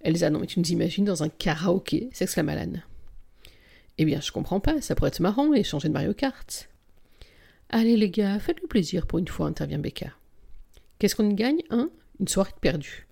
Elsa, 0.00 0.30
non 0.30 0.40
mais 0.40 0.46
tu 0.46 0.58
nous 0.58 0.72
imagines 0.72 1.04
dans 1.04 1.22
un 1.22 1.28
karaoké 1.28 2.08
s'exclame 2.12 2.48
Alan. 2.48 2.72
Eh 3.98 4.06
bien, 4.06 4.22
je 4.22 4.32
comprends 4.32 4.60
pas, 4.60 4.80
ça 4.80 4.94
pourrait 4.94 5.08
être 5.08 5.20
marrant 5.20 5.52
et 5.52 5.62
changer 5.62 5.88
de 5.88 5.92
Mario 5.92 6.14
Kart. 6.14 6.70
Allez 7.68 7.98
les 7.98 8.08
gars, 8.08 8.38
faites-le 8.38 8.66
plaisir 8.66 9.06
pour 9.06 9.18
une 9.18 9.28
fois, 9.28 9.46
intervient 9.46 9.78
Becca. 9.78 10.14
Qu'est-ce 10.98 11.14
qu'on 11.14 11.28
y 11.28 11.34
gagne, 11.34 11.60
hein? 11.68 11.90
Une 12.18 12.28
soirée 12.28 12.52
perdue. 12.62 13.06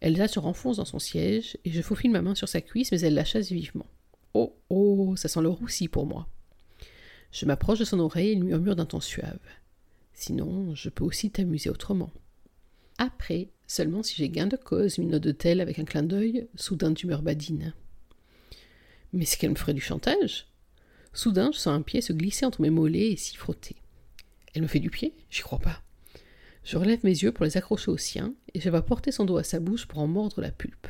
Elsa 0.00 0.26
se 0.26 0.40
renfonce 0.40 0.78
dans 0.78 0.84
son 0.84 0.98
siège 0.98 1.58
et 1.64 1.70
je 1.70 1.80
faufile 1.80 2.10
ma 2.10 2.22
main 2.22 2.34
sur 2.34 2.48
sa 2.48 2.60
cuisse, 2.60 2.90
mais 2.90 3.00
elle 3.02 3.14
la 3.14 3.24
chasse 3.24 3.52
vivement. 3.52 3.86
Oh, 4.34 4.56
oh, 4.68 5.14
ça 5.14 5.28
sent 5.28 5.42
le 5.42 5.48
roussi 5.48 5.86
pour 5.86 6.06
moi. 6.06 6.26
Je 7.30 7.46
m'approche 7.46 7.78
de 7.78 7.84
son 7.84 8.00
oreille 8.00 8.30
et 8.30 8.32
il 8.32 8.42
murmure 8.42 8.74
d'un 8.74 8.86
ton 8.86 9.00
suave. 9.00 9.38
Sinon, 10.20 10.74
je 10.74 10.90
peux 10.90 11.02
aussi 11.02 11.30
t'amuser 11.30 11.70
autrement. 11.70 12.12
Après, 12.98 13.48
seulement 13.66 14.02
si 14.02 14.16
j'ai 14.16 14.28
gain 14.28 14.46
de 14.46 14.56
cause, 14.58 14.98
minaude-t-elle 14.98 15.62
avec 15.62 15.78
un 15.78 15.86
clin 15.86 16.02
d'œil, 16.02 16.46
soudain 16.56 16.90
d'humeur 16.90 17.22
badine. 17.22 17.72
Mais 19.14 19.24
c'est 19.24 19.38
qu'elle 19.38 19.48
me 19.48 19.56
ferait 19.56 19.72
du 19.72 19.80
chantage? 19.80 20.46
Soudain, 21.14 21.52
je 21.54 21.58
sens 21.58 21.74
un 21.74 21.80
pied 21.80 22.02
se 22.02 22.12
glisser 22.12 22.44
entre 22.44 22.60
mes 22.60 22.68
mollets 22.68 23.12
et 23.12 23.16
s'y 23.16 23.34
frotter. 23.34 23.76
Elle 24.52 24.60
me 24.60 24.66
fait 24.66 24.78
du 24.78 24.90
pied? 24.90 25.14
J'y 25.30 25.40
crois 25.40 25.58
pas. 25.58 25.82
Je 26.64 26.76
relève 26.76 27.02
mes 27.02 27.22
yeux 27.22 27.32
pour 27.32 27.46
les 27.46 27.56
accrocher 27.56 27.90
aux 27.90 27.96
siens, 27.96 28.34
et 28.52 28.60
je 28.60 28.68
vais 28.68 28.82
porter 28.82 29.12
son 29.12 29.24
dos 29.24 29.38
à 29.38 29.42
sa 29.42 29.58
bouche 29.58 29.86
pour 29.86 30.00
en 30.00 30.06
mordre 30.06 30.42
la 30.42 30.52
pulpe. 30.52 30.88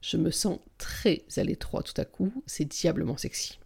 Je 0.00 0.16
me 0.16 0.30
sens 0.30 0.60
très 0.78 1.24
à 1.36 1.42
l'étroit 1.42 1.82
tout 1.82 2.00
à 2.00 2.04
coup, 2.04 2.44
c'est 2.46 2.66
diablement 2.66 3.16
sexy. 3.16 3.58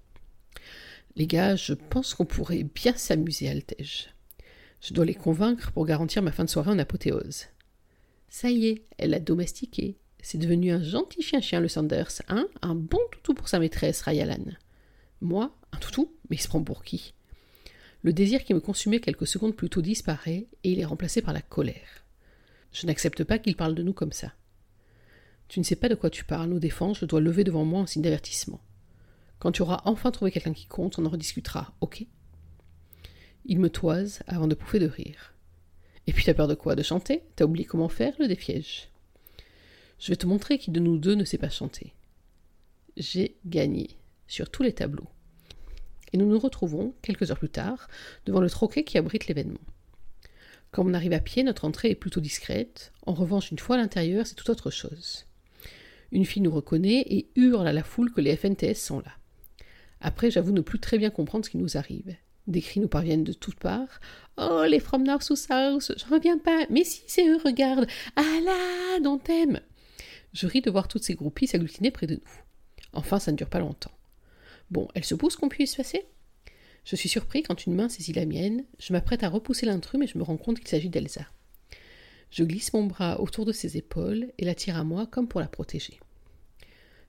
Les 1.14 1.26
gars, 1.26 1.56
je 1.56 1.74
pense 1.74 2.14
qu'on 2.14 2.24
pourrait 2.24 2.62
bien 2.62 2.96
s'amuser, 2.96 3.50
Altège. 3.50 4.08
Je 4.82 4.94
dois 4.94 5.04
les 5.04 5.14
convaincre 5.14 5.70
pour 5.70 5.86
garantir 5.86 6.22
ma 6.22 6.32
fin 6.32 6.44
de 6.44 6.50
soirée 6.50 6.72
en 6.72 6.78
apothéose. 6.78 7.44
Ça 8.28 8.50
y 8.50 8.66
est, 8.66 8.84
elle 8.98 9.10
l'a 9.10 9.20
domestiqué. 9.20 9.96
C'est 10.20 10.38
devenu 10.38 10.72
un 10.72 10.82
gentil 10.82 11.22
chien-chien, 11.22 11.60
le 11.60 11.68
Sanders, 11.68 12.20
hein? 12.26 12.48
Un 12.62 12.74
bon 12.74 12.98
toutou 13.12 13.32
pour 13.32 13.48
sa 13.48 13.60
maîtresse, 13.60 14.02
Ryalan. 14.02 14.44
Moi, 15.20 15.56
un 15.70 15.78
toutou? 15.78 16.12
Mais 16.28 16.36
il 16.36 16.40
se 16.40 16.48
prend 16.48 16.64
pour 16.64 16.82
qui? 16.82 17.14
Le 18.02 18.12
désir 18.12 18.42
qui 18.42 18.54
me 18.54 18.60
consumait 18.60 18.98
quelques 18.98 19.28
secondes 19.28 19.54
plus 19.54 19.70
tôt 19.70 19.82
disparaît 19.82 20.48
et 20.64 20.72
il 20.72 20.80
est 20.80 20.84
remplacé 20.84 21.22
par 21.22 21.32
la 21.32 21.42
colère. 21.42 22.04
Je 22.72 22.88
n'accepte 22.88 23.22
pas 23.22 23.38
qu'il 23.38 23.54
parle 23.54 23.76
de 23.76 23.84
nous 23.84 23.92
comme 23.92 24.12
ça. 24.12 24.32
Tu 25.46 25.60
ne 25.60 25.64
sais 25.64 25.76
pas 25.76 25.90
de 25.90 25.94
quoi 25.94 26.10
tu 26.10 26.24
parles, 26.24 26.50
nos 26.50 26.58
défenses, 26.58 26.98
je 26.98 27.04
dois 27.04 27.20
lever 27.20 27.44
devant 27.44 27.64
moi 27.64 27.82
en 27.82 27.86
signe 27.86 28.02
d'avertissement. 28.02 28.60
Quand 29.38 29.52
tu 29.52 29.62
auras 29.62 29.82
enfin 29.84 30.10
trouvé 30.10 30.32
quelqu'un 30.32 30.54
qui 30.54 30.66
compte, 30.66 30.98
on 30.98 31.06
en 31.06 31.10
rediscutera, 31.10 31.72
ok? 31.80 32.04
Il 33.44 33.58
me 33.58 33.70
toise 33.70 34.20
avant 34.26 34.46
de 34.46 34.54
pouffer 34.54 34.78
de 34.78 34.86
rire. 34.86 35.34
Et 36.06 36.12
puis 36.12 36.24
t'as 36.24 36.34
peur 36.34 36.48
de 36.48 36.54
quoi? 36.54 36.74
De 36.74 36.82
chanter? 36.82 37.22
T'as 37.36 37.44
oublié 37.44 37.64
comment 37.64 37.88
faire 37.88 38.14
le 38.18 38.28
défiège 38.28 38.88
Je 39.98 40.08
vais 40.08 40.16
te 40.16 40.26
montrer 40.26 40.58
qui 40.58 40.70
de 40.70 40.80
nous 40.80 40.98
deux 40.98 41.14
ne 41.14 41.24
sait 41.24 41.38
pas 41.38 41.50
chanter. 41.50 41.92
J'ai 42.96 43.36
gagné, 43.46 43.90
sur 44.26 44.50
tous 44.50 44.62
les 44.62 44.72
tableaux. 44.72 45.08
Et 46.12 46.18
nous 46.18 46.26
nous 46.26 46.38
retrouvons, 46.38 46.94
quelques 47.02 47.30
heures 47.30 47.38
plus 47.38 47.48
tard, 47.48 47.88
devant 48.26 48.40
le 48.40 48.50
troquet 48.50 48.84
qui 48.84 48.98
abrite 48.98 49.26
l'événement. 49.26 49.60
Quand 50.70 50.86
on 50.86 50.94
arrive 50.94 51.12
à 51.12 51.20
pied, 51.20 51.42
notre 51.42 51.64
entrée 51.64 51.90
est 51.90 51.94
plutôt 51.94 52.20
discrète. 52.20 52.92
En 53.06 53.14
revanche, 53.14 53.50
une 53.50 53.58
fois 53.58 53.76
à 53.76 53.78
l'intérieur, 53.78 54.26
c'est 54.26 54.34
tout 54.34 54.50
autre 54.50 54.70
chose. 54.70 55.26
Une 56.12 56.24
fille 56.24 56.42
nous 56.42 56.50
reconnaît 56.50 57.04
et 57.06 57.28
hurle 57.36 57.66
à 57.66 57.72
la 57.72 57.82
foule 57.82 58.12
que 58.12 58.20
les 58.20 58.36
FNTS 58.36 58.74
sont 58.74 59.00
là. 59.00 59.12
Après, 60.00 60.30
j'avoue 60.30 60.52
ne 60.52 60.60
plus 60.60 60.78
très 60.78 60.98
bien 60.98 61.10
comprendre 61.10 61.44
ce 61.44 61.50
qui 61.50 61.58
nous 61.58 61.76
arrive. 61.76 62.14
Des 62.46 62.60
cris 62.60 62.80
nous 62.80 62.88
parviennent 62.88 63.24
de 63.24 63.32
toutes 63.32 63.60
parts. 63.60 64.00
Oh, 64.36 64.64
les 64.66 64.80
From 64.80 65.04
North 65.04 65.22
sous 65.22 65.36
South, 65.36 65.92
je 65.96 66.12
reviens 66.12 66.38
pas. 66.38 66.66
Mais 66.70 66.84
si, 66.84 67.02
c'est 67.06 67.28
eux, 67.28 67.38
regarde. 67.44 67.86
Ah 68.16 68.38
là, 68.44 69.00
dont 69.00 69.18
t'aimes. 69.18 69.60
Je 70.32 70.46
ris 70.46 70.60
de 70.60 70.70
voir 70.70 70.88
toutes 70.88 71.04
ces 71.04 71.14
groupies 71.14 71.46
s'agglutiner 71.46 71.90
près 71.90 72.06
de 72.06 72.14
nous. 72.14 72.32
Enfin, 72.92 73.18
ça 73.18 73.32
ne 73.32 73.36
dure 73.36 73.48
pas 73.48 73.60
longtemps. 73.60 73.92
Bon, 74.70 74.88
elle 74.94 75.04
se 75.04 75.14
pousse 75.14 75.36
qu'on 75.36 75.48
puisse 75.48 75.76
passer? 75.76 76.04
Je 76.84 76.96
suis 76.96 77.08
surpris 77.08 77.42
quand 77.42 77.66
une 77.66 77.74
main 77.74 77.88
saisit 77.88 78.12
la 78.12 78.26
mienne. 78.26 78.64
Je 78.78 78.92
m'apprête 78.92 79.22
à 79.22 79.28
repousser 79.28 79.66
l'intrus, 79.66 80.00
mais 80.00 80.06
je 80.06 80.18
me 80.18 80.24
rends 80.24 80.36
compte 80.36 80.58
qu'il 80.58 80.68
s'agit 80.68 80.88
d'Elsa. 80.88 81.26
Je 82.30 82.44
glisse 82.44 82.72
mon 82.72 82.84
bras 82.84 83.20
autour 83.20 83.44
de 83.44 83.52
ses 83.52 83.76
épaules 83.76 84.32
et 84.38 84.44
la 84.44 84.54
tire 84.54 84.76
à 84.76 84.84
moi 84.84 85.06
comme 85.06 85.28
pour 85.28 85.40
la 85.40 85.48
protéger. 85.48 86.00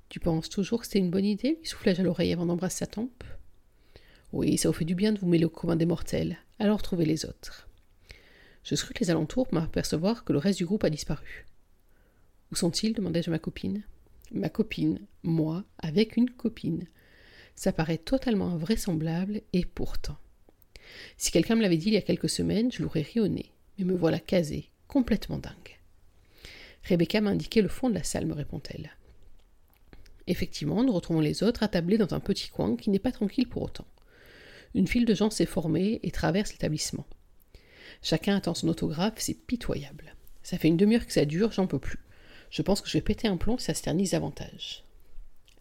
Tu 0.10 0.20
penses 0.20 0.50
toujours 0.50 0.82
que 0.82 0.86
c'était 0.86 1.00
une 1.00 1.10
bonne 1.10 1.26
idée? 1.26 1.58
lui 1.60 1.68
soufflai-je 1.68 2.02
à 2.02 2.04
l'oreille 2.04 2.34
avant 2.34 2.46
d'embrasser 2.46 2.80
sa 2.80 2.88
tempe. 2.88 3.24
Oui, 4.34 4.58
ça 4.58 4.68
vous 4.68 4.74
fait 4.74 4.84
du 4.84 4.96
bien 4.96 5.12
de 5.12 5.20
vous 5.20 5.28
mêler 5.28 5.46
au 5.46 5.50
commun 5.50 5.76
des 5.76 5.86
mortels. 5.86 6.40
Alors 6.58 6.82
trouvez 6.82 7.06
les 7.06 7.24
autres. 7.24 7.70
Je 8.64 8.74
scrute 8.74 9.00
les 9.00 9.12
alentours 9.12 9.48
pour 9.48 9.62
m'apercevoir 9.62 10.24
que 10.24 10.34
le 10.34 10.40
reste 10.40 10.58
du 10.58 10.66
groupe 10.66 10.84
a 10.84 10.90
disparu. 10.90 11.46
Où 12.52 12.56
sont-ils? 12.56 12.94
demandai-je 12.94 13.30
à 13.30 13.32
ma 13.32 13.38
copine. 13.38 13.84
Ma 14.32 14.50
copine, 14.50 15.06
moi, 15.22 15.64
avec 15.78 16.18
une 16.18 16.32
copine. 16.32 16.88
Ça 17.56 17.72
paraît 17.72 18.00
totalement 18.00 18.48
invraisemblable 18.48 19.42
et 19.54 19.66
pourtant. 19.66 20.18
Si 21.16 21.32
quelqu'un 21.32 21.56
me 21.56 21.62
l'avait 21.62 21.78
dit 21.78 21.90
il 21.90 21.94
y 21.94 21.98
a 21.98 22.02
quelques 22.02 22.30
semaines, 22.30 22.72
je 22.72 22.82
l'aurais 22.82 23.04
ri 23.04 23.20
au 23.20 23.28
nez, 23.28 23.52
mais 23.78 23.86
me 23.86 23.96
voilà 23.96 24.20
casée, 24.20 24.72
complètement 24.88 25.38
dingue. 25.38 25.80
Rebecca 26.90 27.22
m'a 27.22 27.30
indiqué 27.30 27.62
le 27.62 27.68
fond 27.68 27.88
de 27.88 27.94
la 27.94 28.04
salle, 28.04 28.26
me 28.26 28.34
répond-elle. 28.34 28.98
Effectivement, 30.26 30.84
nous 30.84 30.92
retrouvons 30.92 31.20
les 31.20 31.44
autres 31.44 31.62
attablés 31.62 32.00
dans 32.00 32.16
un 32.16 32.20
petit 32.20 32.50
coin 32.50 32.76
qui 32.76 32.90
n'est 32.90 32.98
pas 32.98 33.12
tranquille 33.12 33.48
pour 33.48 33.62
autant. 33.62 33.86
Une 34.76 34.88
file 34.88 35.06
de 35.06 35.14
gens 35.14 35.30
s'est 35.30 35.46
formée 35.46 36.00
et 36.04 36.12
traverse 36.12 36.52
l'établissement. 36.52 37.06
Chacun 38.02 38.36
attend 38.36 38.54
son 38.54 38.68
autographe, 38.68 39.14
c'est 39.18 39.34
pitoyable. 39.34 40.16
Ça 40.42 40.58
fait 40.58 40.68
une 40.68 40.78
demi-heure 40.78 41.06
que 41.06 41.14
ça 41.14 41.26
dure, 41.26 41.52
j'en 41.52 41.68
peux 41.68 41.80
plus. 41.80 42.00
Je 42.50 42.62
pense 42.62 42.82
que 42.82 42.90
je 42.90 42.98
vais 42.98 43.02
péter 43.02 43.28
un 43.28 43.38
plomb 43.38 43.58
si 43.58 43.66
ça 43.66 43.74
se 43.74 44.12
davantage. 44.12 44.84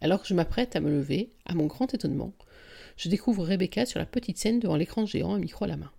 Alors 0.01 0.21
que 0.21 0.27
je 0.27 0.33
m'apprête 0.33 0.75
à 0.75 0.81
me 0.81 0.91
lever, 0.91 1.29
à 1.45 1.53
mon 1.53 1.67
grand 1.67 1.93
étonnement, 1.93 2.33
je 2.97 3.09
découvre 3.09 3.45
Rebecca 3.45 3.85
sur 3.85 3.99
la 3.99 4.05
petite 4.05 4.37
scène 4.37 4.59
devant 4.59 4.75
l'écran 4.75 5.05
géant, 5.05 5.33
un 5.33 5.39
micro 5.39 5.65
à 5.65 5.67
la 5.67 5.77
main. 5.77 5.91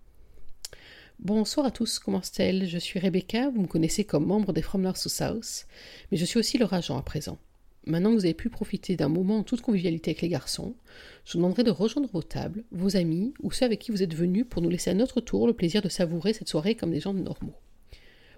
Bonsoir 1.19 1.65
à 1.65 1.71
tous, 1.71 1.97
comment 1.97 2.21
est-elle 2.21 2.67
Je 2.67 2.77
suis 2.77 2.99
Rebecca, 2.99 3.49
vous 3.49 3.61
me 3.61 3.67
connaissez 3.67 4.03
comme 4.03 4.25
membre 4.25 4.53
des 4.53 4.61
From 4.61 4.81
North 4.81 5.01
to 5.01 5.09
South, 5.09 5.65
mais 6.11 6.17
je 6.17 6.25
suis 6.25 6.39
aussi 6.39 6.57
leur 6.57 6.73
agent 6.73 6.97
à 6.97 7.01
présent. 7.01 7.39
Maintenant 7.85 8.09
que 8.09 8.15
vous 8.15 8.25
avez 8.25 8.33
pu 8.33 8.49
profiter 8.49 8.95
d'un 8.95 9.09
moment 9.09 9.37
en 9.39 9.43
toute 9.43 9.61
convivialité 9.61 10.11
avec 10.11 10.21
les 10.21 10.29
garçons, 10.29 10.75
je 11.23 11.33
vous 11.33 11.37
demanderai 11.37 11.63
de 11.63 11.71
rejoindre 11.71 12.09
vos 12.11 12.23
tables, 12.23 12.63
vos 12.71 12.97
amis 12.97 13.33
ou 13.43 13.51
ceux 13.51 13.65
avec 13.65 13.79
qui 13.79 13.91
vous 13.91 14.01
êtes 14.01 14.15
venus 14.15 14.45
pour 14.49 14.63
nous 14.63 14.69
laisser 14.69 14.89
à 14.89 14.95
notre 14.95 15.21
tour 15.21 15.45
le 15.45 15.53
plaisir 15.53 15.83
de 15.83 15.89
savourer 15.89 16.33
cette 16.33 16.49
soirée 16.49 16.75
comme 16.75 16.91
des 16.91 16.99
gens 16.99 17.13
normaux. 17.13 17.55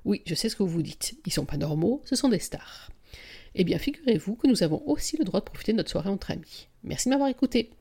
Oui, 0.04 0.22
je 0.26 0.36
sais 0.36 0.50
ce 0.50 0.56
que 0.56 0.64
vous 0.64 0.82
dites, 0.82 1.18
ils 1.26 1.32
sont 1.32 1.46
pas 1.46 1.58
normaux, 1.58 2.02
ce 2.06 2.16
sont 2.16 2.30
des 2.30 2.40
stars. 2.40 2.92
Eh 3.56 3.64
bien, 3.64 3.80
figurez-vous 3.80 4.36
que 4.36 4.48
nous 4.48 4.64
avons 4.64 4.84
aussi 4.86 5.18
le 5.18 5.24
droit 5.24 5.40
de 5.40 5.46
profiter 5.46 5.72
de 5.72 5.78
notre 5.78 5.90
soirée 5.90 6.10
entre 6.10 6.32
amis. 6.32 6.68
Merci 6.84 7.08
de 7.08 7.14
m'avoir 7.14 7.30
écouté. 7.30 7.72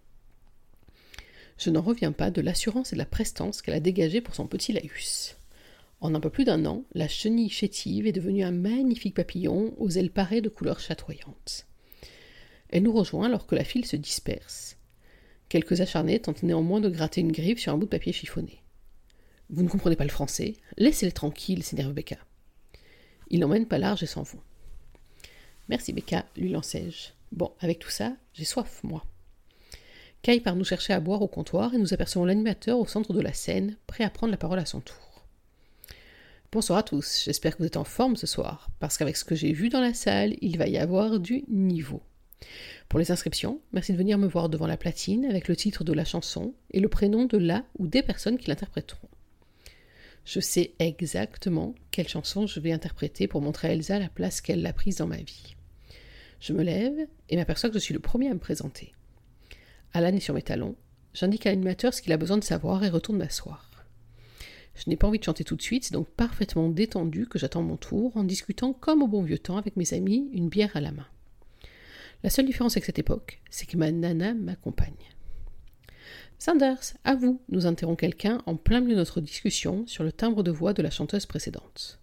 Je 1.58 1.70
n'en 1.70 1.82
reviens 1.82 2.12
pas 2.12 2.30
de 2.30 2.40
l'assurance 2.40 2.92
et 2.92 2.96
de 2.96 3.00
la 3.00 3.06
prestance 3.06 3.60
qu'elle 3.60 3.74
a 3.74 3.80
dégagée 3.80 4.20
pour 4.20 4.34
son 4.34 4.46
petit 4.46 4.72
laïus. 4.72 5.36
En 6.00 6.14
un 6.14 6.20
peu 6.20 6.30
plus 6.30 6.44
d'un 6.44 6.66
an, 6.66 6.84
la 6.92 7.08
chenille 7.08 7.48
chétive 7.48 8.06
est 8.06 8.12
devenue 8.12 8.44
un 8.44 8.50
magnifique 8.50 9.14
papillon 9.14 9.74
aux 9.78 9.90
ailes 9.90 10.10
parées 10.10 10.42
de 10.42 10.48
couleurs 10.48 10.80
chatoyantes. 10.80 11.66
Elle 12.68 12.82
nous 12.82 12.92
rejoint 12.92 13.26
alors 13.26 13.46
que 13.46 13.54
la 13.54 13.64
file 13.64 13.86
se 13.86 13.96
disperse. 13.96 14.76
Quelques 15.48 15.80
acharnés 15.80 16.20
tentent 16.20 16.42
néanmoins 16.42 16.80
de 16.80 16.88
gratter 16.88 17.20
une 17.20 17.32
griffe 17.32 17.60
sur 17.60 17.72
un 17.72 17.78
bout 17.78 17.86
de 17.86 17.90
papier 17.90 18.12
chiffonné. 18.12 18.62
Vous 19.48 19.62
ne 19.62 19.68
comprenez 19.68 19.96
pas 19.96 20.04
le 20.04 20.10
français 20.10 20.56
Laissez-les 20.76 21.12
tranquilles, 21.12 21.62
s'énerve 21.62 21.92
Becca. 21.92 22.18
Ils 23.30 23.40
n'emmènent 23.40 23.68
pas 23.68 23.78
large 23.78 24.02
et 24.02 24.06
s'en 24.06 24.22
vont. 24.22 24.40
Merci 25.68 25.92
Becca, 25.92 26.26
lui 26.36 26.50
lançai-je. 26.50 27.10
Bon, 27.32 27.52
avec 27.60 27.78
tout 27.78 27.90
ça, 27.90 28.16
j'ai 28.34 28.44
soif, 28.44 28.80
moi. 28.82 29.04
Kai 30.22 30.40
part 30.40 30.56
nous 30.56 30.64
chercher 30.64 30.92
à 30.92 31.00
boire 31.00 31.22
au 31.22 31.28
comptoir 31.28 31.74
et 31.74 31.78
nous 31.78 31.94
apercevons 31.94 32.24
l'animateur 32.24 32.78
au 32.78 32.86
centre 32.86 33.12
de 33.12 33.20
la 33.20 33.32
scène, 33.32 33.76
prêt 33.86 34.04
à 34.04 34.10
prendre 34.10 34.32
la 34.32 34.36
parole 34.36 34.58
à 34.58 34.66
son 34.66 34.80
tour. 34.80 35.05
Bonsoir 36.52 36.78
à 36.78 36.82
tous, 36.84 37.22
j'espère 37.24 37.56
que 37.56 37.62
vous 37.62 37.66
êtes 37.66 37.76
en 37.76 37.84
forme 37.84 38.14
ce 38.14 38.26
soir, 38.26 38.70
parce 38.78 38.96
qu'avec 38.96 39.16
ce 39.16 39.24
que 39.24 39.34
j'ai 39.34 39.52
vu 39.52 39.68
dans 39.68 39.80
la 39.80 39.94
salle, 39.94 40.36
il 40.40 40.58
va 40.58 40.68
y 40.68 40.78
avoir 40.78 41.18
du 41.18 41.42
niveau. 41.48 42.02
Pour 42.88 43.00
les 43.00 43.10
inscriptions, 43.10 43.60
merci 43.72 43.92
de 43.92 43.98
venir 43.98 44.16
me 44.16 44.28
voir 44.28 44.48
devant 44.48 44.68
la 44.68 44.76
platine 44.76 45.24
avec 45.24 45.48
le 45.48 45.56
titre 45.56 45.82
de 45.82 45.92
la 45.92 46.04
chanson 46.04 46.54
et 46.70 46.78
le 46.78 46.88
prénom 46.88 47.24
de 47.24 47.36
la 47.36 47.64
ou 47.78 47.88
des 47.88 48.02
personnes 48.02 48.38
qui 48.38 48.48
l'interpréteront. 48.48 49.08
Je 50.24 50.38
sais 50.38 50.74
exactement 50.78 51.74
quelle 51.90 52.08
chanson 52.08 52.46
je 52.46 52.60
vais 52.60 52.72
interpréter 52.72 53.26
pour 53.26 53.42
montrer 53.42 53.68
à 53.68 53.72
Elsa 53.72 53.98
la 53.98 54.08
place 54.08 54.40
qu'elle 54.40 54.64
a 54.66 54.72
prise 54.72 54.96
dans 54.96 55.08
ma 55.08 55.16
vie. 55.16 55.56
Je 56.38 56.52
me 56.52 56.62
lève 56.62 57.08
et 57.28 57.36
m'aperçois 57.36 57.70
que 57.70 57.78
je 57.78 57.84
suis 57.84 57.94
le 57.94 58.00
premier 58.00 58.30
à 58.30 58.34
me 58.34 58.38
présenter. 58.38 58.94
Alan 59.92 60.14
est 60.14 60.20
sur 60.20 60.34
mes 60.34 60.42
talons, 60.42 60.76
j'indique 61.12 61.46
à 61.46 61.50
l'animateur 61.50 61.92
ce 61.92 62.02
qu'il 62.02 62.12
a 62.12 62.18
besoin 62.18 62.38
de 62.38 62.44
savoir 62.44 62.84
et 62.84 62.88
retourne 62.88 63.18
m'asseoir. 63.18 63.75
Je 64.76 64.90
n'ai 64.90 64.96
pas 64.96 65.08
envie 65.08 65.18
de 65.18 65.24
chanter 65.24 65.42
tout 65.42 65.56
de 65.56 65.62
suite, 65.62 65.84
c'est 65.84 65.94
donc 65.94 66.08
parfaitement 66.08 66.68
détendu 66.68 67.26
que 67.26 67.38
j'attends 67.38 67.62
mon 67.62 67.76
tour 67.76 68.16
en 68.16 68.24
discutant 68.24 68.72
comme 68.74 69.02
au 69.02 69.08
bon 69.08 69.22
vieux 69.22 69.38
temps 69.38 69.56
avec 69.56 69.76
mes 69.76 69.94
amis, 69.94 70.28
une 70.32 70.48
bière 70.48 70.76
à 70.76 70.80
la 70.80 70.92
main. 70.92 71.06
La 72.22 72.30
seule 72.30 72.46
différence 72.46 72.74
avec 72.74 72.84
cette 72.84 72.98
époque, 72.98 73.40
c'est 73.50 73.66
que 73.66 73.76
ma 73.76 73.90
nana 73.90 74.34
m'accompagne. 74.34 74.92
Sanders, 76.38 76.94
à 77.04 77.14
vous, 77.14 77.40
nous 77.48 77.66
interrompt 77.66 77.98
quelqu'un 77.98 78.42
en 78.44 78.56
plein 78.56 78.80
milieu 78.80 78.94
de 78.94 79.00
notre 79.00 79.22
discussion 79.22 79.86
sur 79.86 80.04
le 80.04 80.12
timbre 80.12 80.42
de 80.42 80.50
voix 80.50 80.74
de 80.74 80.82
la 80.82 80.90
chanteuse 80.90 81.24
précédente. 81.24 81.98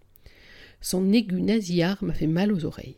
Son 0.81 1.13
aigu 1.13 1.41
nasillard 1.41 2.03
m'a 2.03 2.13
fait 2.13 2.27
mal 2.27 2.51
aux 2.51 2.65
oreilles. 2.65 2.97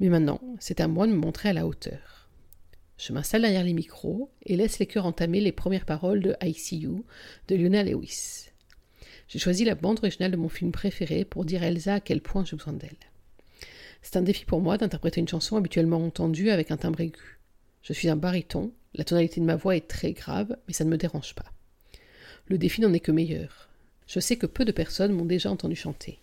Mais 0.00 0.08
maintenant, 0.08 0.40
c'est 0.58 0.80
à 0.80 0.88
moi 0.88 1.06
de 1.06 1.12
me 1.12 1.18
montrer 1.18 1.50
à 1.50 1.52
la 1.52 1.66
hauteur. 1.66 2.28
Je 2.96 3.12
m'installe 3.12 3.42
derrière 3.42 3.64
les 3.64 3.74
micros 3.74 4.30
et 4.44 4.56
laisse 4.56 4.78
les 4.78 4.86
chœurs 4.86 5.06
entamer 5.06 5.40
les 5.40 5.52
premières 5.52 5.86
paroles 5.86 6.20
de 6.20 6.34
ICU 6.42 7.02
de 7.48 7.56
Lionel 7.56 7.90
Lewis. 7.90 8.49
J'ai 9.30 9.38
choisi 9.38 9.64
la 9.64 9.76
bande 9.76 10.00
originale 10.00 10.32
de 10.32 10.36
mon 10.36 10.48
film 10.48 10.72
préféré 10.72 11.24
pour 11.24 11.44
dire 11.44 11.62
à 11.62 11.66
Elsa 11.66 11.94
à 11.94 12.00
quel 12.00 12.20
point 12.20 12.44
j'ai 12.44 12.56
besoin 12.56 12.72
d'elle. 12.72 12.96
C'est 14.02 14.16
un 14.16 14.22
défi 14.22 14.44
pour 14.44 14.60
moi 14.60 14.76
d'interpréter 14.76 15.20
une 15.20 15.28
chanson 15.28 15.56
habituellement 15.56 16.04
entendue 16.04 16.50
avec 16.50 16.72
un 16.72 16.76
timbre 16.76 17.00
aigu. 17.00 17.38
Je 17.84 17.92
suis 17.92 18.08
un 18.08 18.16
baryton, 18.16 18.72
la 18.92 19.04
tonalité 19.04 19.40
de 19.40 19.46
ma 19.46 19.54
voix 19.54 19.76
est 19.76 19.86
très 19.86 20.14
grave, 20.14 20.56
mais 20.66 20.74
ça 20.74 20.84
ne 20.84 20.90
me 20.90 20.96
dérange 20.96 21.36
pas. 21.36 21.44
Le 22.48 22.58
défi 22.58 22.80
n'en 22.80 22.92
est 22.92 22.98
que 22.98 23.12
meilleur. 23.12 23.68
Je 24.08 24.18
sais 24.18 24.34
que 24.34 24.46
peu 24.46 24.64
de 24.64 24.72
personnes 24.72 25.12
m'ont 25.12 25.24
déjà 25.24 25.48
entendu 25.48 25.76
chanter. 25.76 26.18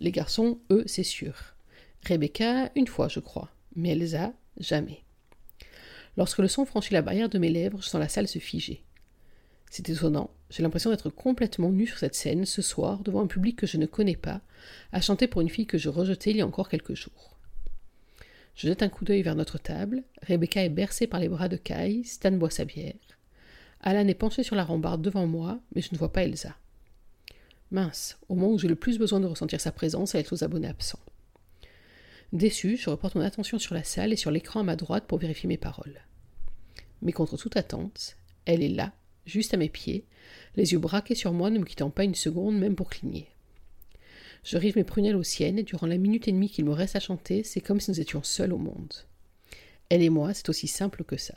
Les 0.00 0.10
garçons, 0.10 0.58
eux, 0.72 0.82
c'est 0.86 1.04
sûr. 1.04 1.54
Rebecca, 2.08 2.72
une 2.74 2.88
fois, 2.88 3.06
je 3.06 3.20
crois, 3.20 3.52
mais 3.76 3.90
Elsa, 3.90 4.32
jamais. 4.58 5.04
Lorsque 6.16 6.38
le 6.38 6.48
son 6.48 6.64
franchit 6.64 6.92
la 6.92 7.02
barrière 7.02 7.28
de 7.28 7.38
mes 7.38 7.50
lèvres, 7.50 7.80
je 7.80 7.88
sens 7.88 8.00
la 8.00 8.08
salle 8.08 8.26
se 8.26 8.40
figer. 8.40 8.82
C'est 9.70 9.88
étonnant, 9.88 10.30
j'ai 10.50 10.62
l'impression 10.62 10.90
d'être 10.90 11.10
complètement 11.10 11.70
nue 11.70 11.86
sur 11.86 11.98
cette 11.98 12.14
scène 12.14 12.44
ce 12.44 12.62
soir 12.62 13.00
devant 13.02 13.22
un 13.22 13.26
public 13.26 13.56
que 13.56 13.66
je 13.66 13.76
ne 13.76 13.86
connais 13.86 14.16
pas, 14.16 14.40
à 14.92 15.00
chanter 15.00 15.26
pour 15.26 15.40
une 15.40 15.50
fille 15.50 15.66
que 15.66 15.78
je 15.78 15.88
rejetais 15.88 16.30
il 16.30 16.36
y 16.38 16.40
a 16.40 16.46
encore 16.46 16.68
quelques 16.68 16.94
jours. 16.94 17.36
Je 18.54 18.66
jette 18.66 18.82
un 18.82 18.88
coup 18.88 19.04
d'œil 19.04 19.22
vers 19.22 19.36
notre 19.36 19.58
table. 19.58 20.02
Rebecca 20.26 20.64
est 20.64 20.68
bercée 20.68 21.06
par 21.06 21.20
les 21.20 21.28
bras 21.28 21.48
de 21.48 21.56
Kai, 21.56 22.02
Stan 22.04 22.32
boit 22.32 22.50
sa 22.50 22.64
bière. 22.64 22.94
Alan 23.80 24.08
est 24.08 24.14
penché 24.14 24.42
sur 24.42 24.56
la 24.56 24.64
rambarde 24.64 25.02
devant 25.02 25.26
moi, 25.26 25.60
mais 25.74 25.82
je 25.82 25.90
ne 25.92 25.98
vois 25.98 26.12
pas 26.12 26.24
Elsa. 26.24 26.56
Mince, 27.70 28.18
au 28.28 28.34
moment 28.34 28.52
où 28.52 28.58
j'ai 28.58 28.66
le 28.66 28.74
plus 28.74 28.98
besoin 28.98 29.20
de 29.20 29.26
ressentir 29.26 29.60
sa 29.60 29.70
présence, 29.70 30.14
elle 30.14 30.22
est 30.22 30.32
aux 30.32 30.42
abonnés 30.42 30.68
absents. 30.68 30.98
Déçu, 32.32 32.76
je 32.76 32.90
reporte 32.90 33.14
mon 33.14 33.20
attention 33.20 33.58
sur 33.58 33.74
la 33.74 33.84
salle 33.84 34.12
et 34.12 34.16
sur 34.16 34.30
l'écran 34.30 34.60
à 34.60 34.64
ma 34.64 34.76
droite 34.76 35.04
pour 35.06 35.18
vérifier 35.18 35.48
mes 35.48 35.56
paroles. 35.56 36.00
Mais 37.00 37.12
contre 37.12 37.36
toute 37.36 37.56
attente, 37.56 38.16
elle 38.44 38.62
est 38.62 38.68
là, 38.68 38.92
juste 39.28 39.54
à 39.54 39.56
mes 39.56 39.68
pieds, 39.68 40.04
les 40.56 40.72
yeux 40.72 40.78
braqués 40.78 41.14
sur 41.14 41.32
moi, 41.32 41.50
ne 41.50 41.58
me 41.58 41.64
quittant 41.64 41.90
pas 41.90 42.04
une 42.04 42.14
seconde, 42.14 42.58
même 42.58 42.74
pour 42.74 42.90
cligner. 42.90 43.28
Je 44.44 44.56
rive 44.56 44.76
mes 44.76 44.84
prunelles 44.84 45.16
aux 45.16 45.22
siennes, 45.22 45.58
et 45.58 45.62
durant 45.62 45.86
la 45.86 45.98
minute 45.98 46.26
et 46.28 46.32
demie 46.32 46.48
qu'il 46.48 46.64
me 46.64 46.72
reste 46.72 46.96
à 46.96 47.00
chanter, 47.00 47.42
c'est 47.42 47.60
comme 47.60 47.80
si 47.80 47.90
nous 47.90 48.00
étions 48.00 48.22
seuls 48.22 48.52
au 48.52 48.58
monde. 48.58 48.92
Elle 49.90 50.02
et 50.02 50.10
moi, 50.10 50.34
c'est 50.34 50.48
aussi 50.48 50.66
simple 50.66 51.04
que 51.04 51.16
ça. 51.16 51.34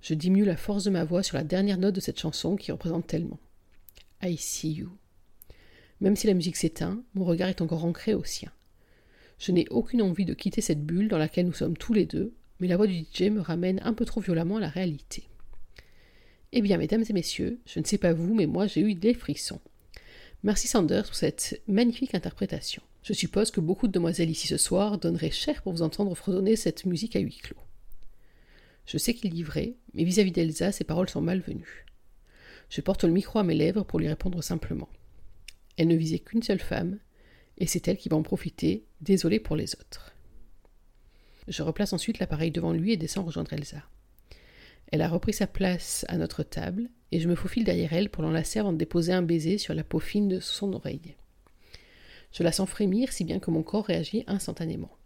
Je 0.00 0.14
diminue 0.14 0.44
la 0.44 0.56
force 0.56 0.84
de 0.84 0.90
ma 0.90 1.04
voix 1.04 1.22
sur 1.22 1.36
la 1.36 1.44
dernière 1.44 1.78
note 1.78 1.94
de 1.94 2.00
cette 2.00 2.20
chanson 2.20 2.56
qui 2.56 2.72
représente 2.72 3.06
tellement. 3.06 3.40
I 4.22 4.36
see 4.36 4.72
you. 4.72 4.90
Même 6.00 6.16
si 6.16 6.26
la 6.26 6.34
musique 6.34 6.56
s'éteint, 6.56 7.02
mon 7.14 7.24
regard 7.24 7.48
est 7.48 7.62
encore 7.62 7.84
ancré 7.84 8.14
au 8.14 8.24
sien. 8.24 8.52
Je 9.38 9.52
n'ai 9.52 9.66
aucune 9.70 10.02
envie 10.02 10.24
de 10.24 10.34
quitter 10.34 10.60
cette 10.60 10.84
bulle 10.84 11.08
dans 11.08 11.18
laquelle 11.18 11.46
nous 11.46 11.52
sommes 11.52 11.76
tous 11.76 11.92
les 11.92 12.06
deux, 12.06 12.34
mais 12.60 12.68
la 12.68 12.76
voix 12.76 12.86
du 12.86 13.00
DJ 13.00 13.22
me 13.30 13.40
ramène 13.40 13.80
un 13.82 13.94
peu 13.94 14.04
trop 14.04 14.20
violemment 14.20 14.58
à 14.58 14.60
la 14.60 14.68
réalité. 14.68 15.24
Eh 16.56 16.62
bien, 16.62 16.78
mesdames 16.78 17.02
et 17.08 17.12
messieurs, 17.12 17.58
je 17.66 17.80
ne 17.80 17.84
sais 17.84 17.98
pas 17.98 18.12
vous, 18.12 18.32
mais 18.32 18.46
moi 18.46 18.68
j'ai 18.68 18.80
eu 18.80 18.94
des 18.94 19.12
frissons. 19.12 19.60
Merci 20.44 20.68
Sanders 20.68 21.06
pour 21.06 21.16
cette 21.16 21.60
magnifique 21.66 22.14
interprétation. 22.14 22.80
Je 23.02 23.12
suppose 23.12 23.50
que 23.50 23.58
beaucoup 23.58 23.88
de 23.88 23.92
demoiselles 23.92 24.30
ici 24.30 24.46
ce 24.46 24.56
soir 24.56 24.98
donneraient 24.98 25.32
cher 25.32 25.62
pour 25.62 25.72
vous 25.72 25.82
entendre 25.82 26.14
fredonner 26.14 26.54
cette 26.54 26.86
musique 26.86 27.16
à 27.16 27.18
huis 27.18 27.38
clos. 27.38 27.58
Je 28.86 28.98
sais 28.98 29.14
qu'il 29.14 29.34
dit 29.34 29.42
vrai, 29.42 29.74
mais 29.94 30.04
vis-à-vis 30.04 30.30
d'Elsa, 30.30 30.70
ses 30.70 30.84
paroles 30.84 31.10
sont 31.10 31.20
malvenues. 31.20 31.86
Je 32.70 32.80
porte 32.82 33.02
le 33.02 33.10
micro 33.10 33.40
à 33.40 33.42
mes 33.42 33.56
lèvres 33.56 33.82
pour 33.82 33.98
lui 33.98 34.06
répondre 34.06 34.40
simplement. 34.40 34.88
Elle 35.76 35.88
ne 35.88 35.96
visait 35.96 36.20
qu'une 36.20 36.44
seule 36.44 36.60
femme, 36.60 37.00
et 37.58 37.66
c'est 37.66 37.88
elle 37.88 37.98
qui 37.98 38.08
va 38.08 38.16
en 38.16 38.22
profiter, 38.22 38.84
désolée 39.00 39.40
pour 39.40 39.56
les 39.56 39.74
autres. 39.74 40.14
Je 41.48 41.64
replace 41.64 41.92
ensuite 41.92 42.20
l'appareil 42.20 42.52
devant 42.52 42.72
lui 42.72 42.92
et 42.92 42.96
descends 42.96 43.24
rejoindre 43.24 43.52
Elsa. 43.52 43.82
Elle 44.92 45.02
a 45.02 45.08
repris 45.08 45.32
sa 45.32 45.46
place 45.46 46.04
à 46.08 46.16
notre 46.16 46.42
table, 46.42 46.88
et 47.12 47.20
je 47.20 47.28
me 47.28 47.34
faufile 47.34 47.64
derrière 47.64 47.92
elle 47.92 48.10
pour 48.10 48.22
l'enlacer 48.22 48.58
avant 48.58 48.72
de 48.72 48.78
déposer 48.78 49.12
un 49.12 49.22
baiser 49.22 49.58
sur 49.58 49.74
la 49.74 49.84
peau 49.84 49.98
fine 49.98 50.28
de 50.28 50.40
son 50.40 50.72
oreille. 50.72 51.14
Je 52.32 52.42
la 52.42 52.52
sens 52.52 52.68
frémir 52.68 53.12
si 53.12 53.24
bien 53.24 53.38
que 53.38 53.50
mon 53.50 53.62
corps 53.62 53.86
réagit 53.86 54.24
instantanément. 54.26 54.96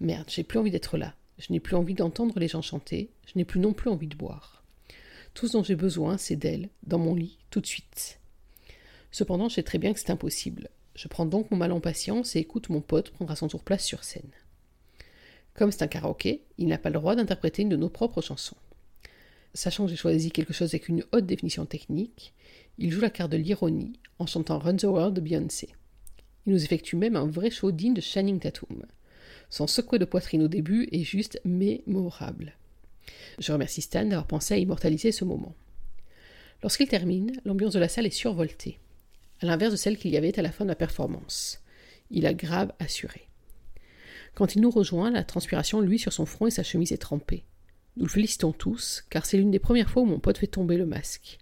Merde, 0.00 0.28
j'ai 0.28 0.44
plus 0.44 0.58
envie 0.58 0.70
d'être 0.70 0.98
là. 0.98 1.14
Je 1.38 1.52
n'ai 1.52 1.60
plus 1.60 1.76
envie 1.76 1.94
d'entendre 1.94 2.38
les 2.38 2.48
gens 2.48 2.62
chanter. 2.62 3.10
Je 3.26 3.32
n'ai 3.36 3.44
plus 3.44 3.60
non 3.60 3.72
plus 3.72 3.90
envie 3.90 4.08
de 4.08 4.16
boire. 4.16 4.62
Tout 5.32 5.48
ce 5.48 5.54
dont 5.54 5.62
j'ai 5.62 5.74
besoin, 5.74 6.18
c'est 6.18 6.36
d'elle, 6.36 6.68
dans 6.84 6.98
mon 6.98 7.14
lit, 7.14 7.38
tout 7.50 7.60
de 7.60 7.66
suite. 7.66 8.20
Cependant, 9.10 9.48
je 9.48 9.54
sais 9.54 9.62
très 9.62 9.78
bien 9.78 9.92
que 9.92 10.00
c'est 10.00 10.10
impossible. 10.10 10.68
Je 10.94 11.08
prends 11.08 11.26
donc 11.26 11.50
mon 11.50 11.56
mal 11.56 11.72
en 11.72 11.80
patience 11.80 12.36
et 12.36 12.40
écoute 12.40 12.68
mon 12.68 12.80
pote 12.80 13.10
prendre 13.10 13.30
à 13.30 13.36
son 13.36 13.48
tour 13.48 13.64
place 13.64 13.84
sur 13.84 14.04
scène. 14.04 14.30
Comme 15.54 15.72
c'est 15.72 15.82
un 15.82 15.88
karaoké, 15.88 16.44
il 16.58 16.68
n'a 16.68 16.78
pas 16.78 16.90
le 16.90 16.98
droit 16.98 17.16
d'interpréter 17.16 17.62
une 17.62 17.68
de 17.68 17.76
nos 17.76 17.88
propres 17.88 18.20
chansons. 18.20 18.56
Sachant 19.54 19.84
que 19.84 19.90
j'ai 19.90 19.96
choisi 19.96 20.32
quelque 20.32 20.52
chose 20.52 20.70
avec 20.70 20.88
une 20.88 21.04
haute 21.12 21.26
définition 21.26 21.64
technique, 21.64 22.34
il 22.76 22.90
joue 22.90 23.00
la 23.00 23.10
carte 23.10 23.30
de 23.30 23.36
l'ironie 23.36 23.92
en 24.18 24.26
chantant 24.26 24.58
Run 24.58 24.76
the 24.76 24.84
World 24.84 25.14
de 25.14 25.20
Beyoncé. 25.20 25.68
Il 26.46 26.52
nous 26.52 26.64
effectue 26.64 26.96
même 26.96 27.14
un 27.14 27.26
vrai 27.26 27.50
show 27.50 27.70
digne 27.70 27.94
de 27.94 28.00
Shining 28.00 28.40
Tatum. 28.40 28.84
Son 29.50 29.68
secoué 29.68 30.00
de 30.00 30.04
poitrine 30.04 30.42
au 30.42 30.48
début 30.48 30.88
est 30.90 31.04
juste 31.04 31.40
mémorable. 31.44 32.54
Je 33.38 33.52
remercie 33.52 33.80
Stan 33.80 34.04
d'avoir 34.04 34.26
pensé 34.26 34.54
à 34.54 34.58
immortaliser 34.58 35.12
ce 35.12 35.24
moment. 35.24 35.54
Lorsqu'il 36.62 36.88
termine, 36.88 37.32
l'ambiance 37.44 37.74
de 37.74 37.78
la 37.78 37.88
salle 37.88 38.06
est 38.06 38.10
survoltée, 38.10 38.78
à 39.40 39.46
l'inverse 39.46 39.72
de 39.72 39.76
celle 39.76 39.98
qu'il 39.98 40.10
y 40.10 40.16
avait 40.16 40.36
à 40.38 40.42
la 40.42 40.50
fin 40.50 40.64
de 40.64 40.70
la 40.70 40.74
performance. 40.74 41.62
Il 42.10 42.26
a 42.26 42.34
grave 42.34 42.72
assuré. 42.80 43.28
Quand 44.34 44.56
il 44.56 44.62
nous 44.62 44.70
rejoint, 44.70 45.10
la 45.10 45.22
transpiration 45.22 45.80
lui 45.80 46.00
sur 46.00 46.12
son 46.12 46.26
front 46.26 46.48
et 46.48 46.50
sa 46.50 46.64
chemise 46.64 46.90
est 46.90 46.98
trempée. 46.98 47.44
Nous 47.96 48.04
le 48.04 48.10
félicitons 48.10 48.52
tous, 48.52 49.04
car 49.08 49.24
c'est 49.24 49.36
l'une 49.36 49.50
des 49.50 49.58
premières 49.58 49.90
fois 49.90 50.02
où 50.02 50.06
mon 50.06 50.18
pote 50.18 50.38
fait 50.38 50.46
tomber 50.46 50.76
le 50.76 50.86
masque. 50.86 51.38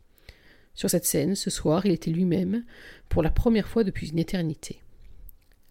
Sur 0.74 0.90
cette 0.90 1.06
scène, 1.06 1.34
ce 1.34 1.50
soir, 1.50 1.86
il 1.86 1.92
était 1.92 2.10
lui-même, 2.10 2.64
pour 3.08 3.22
la 3.22 3.30
première 3.30 3.68
fois 3.68 3.84
depuis 3.84 4.10
une 4.10 4.18
éternité. 4.18 4.82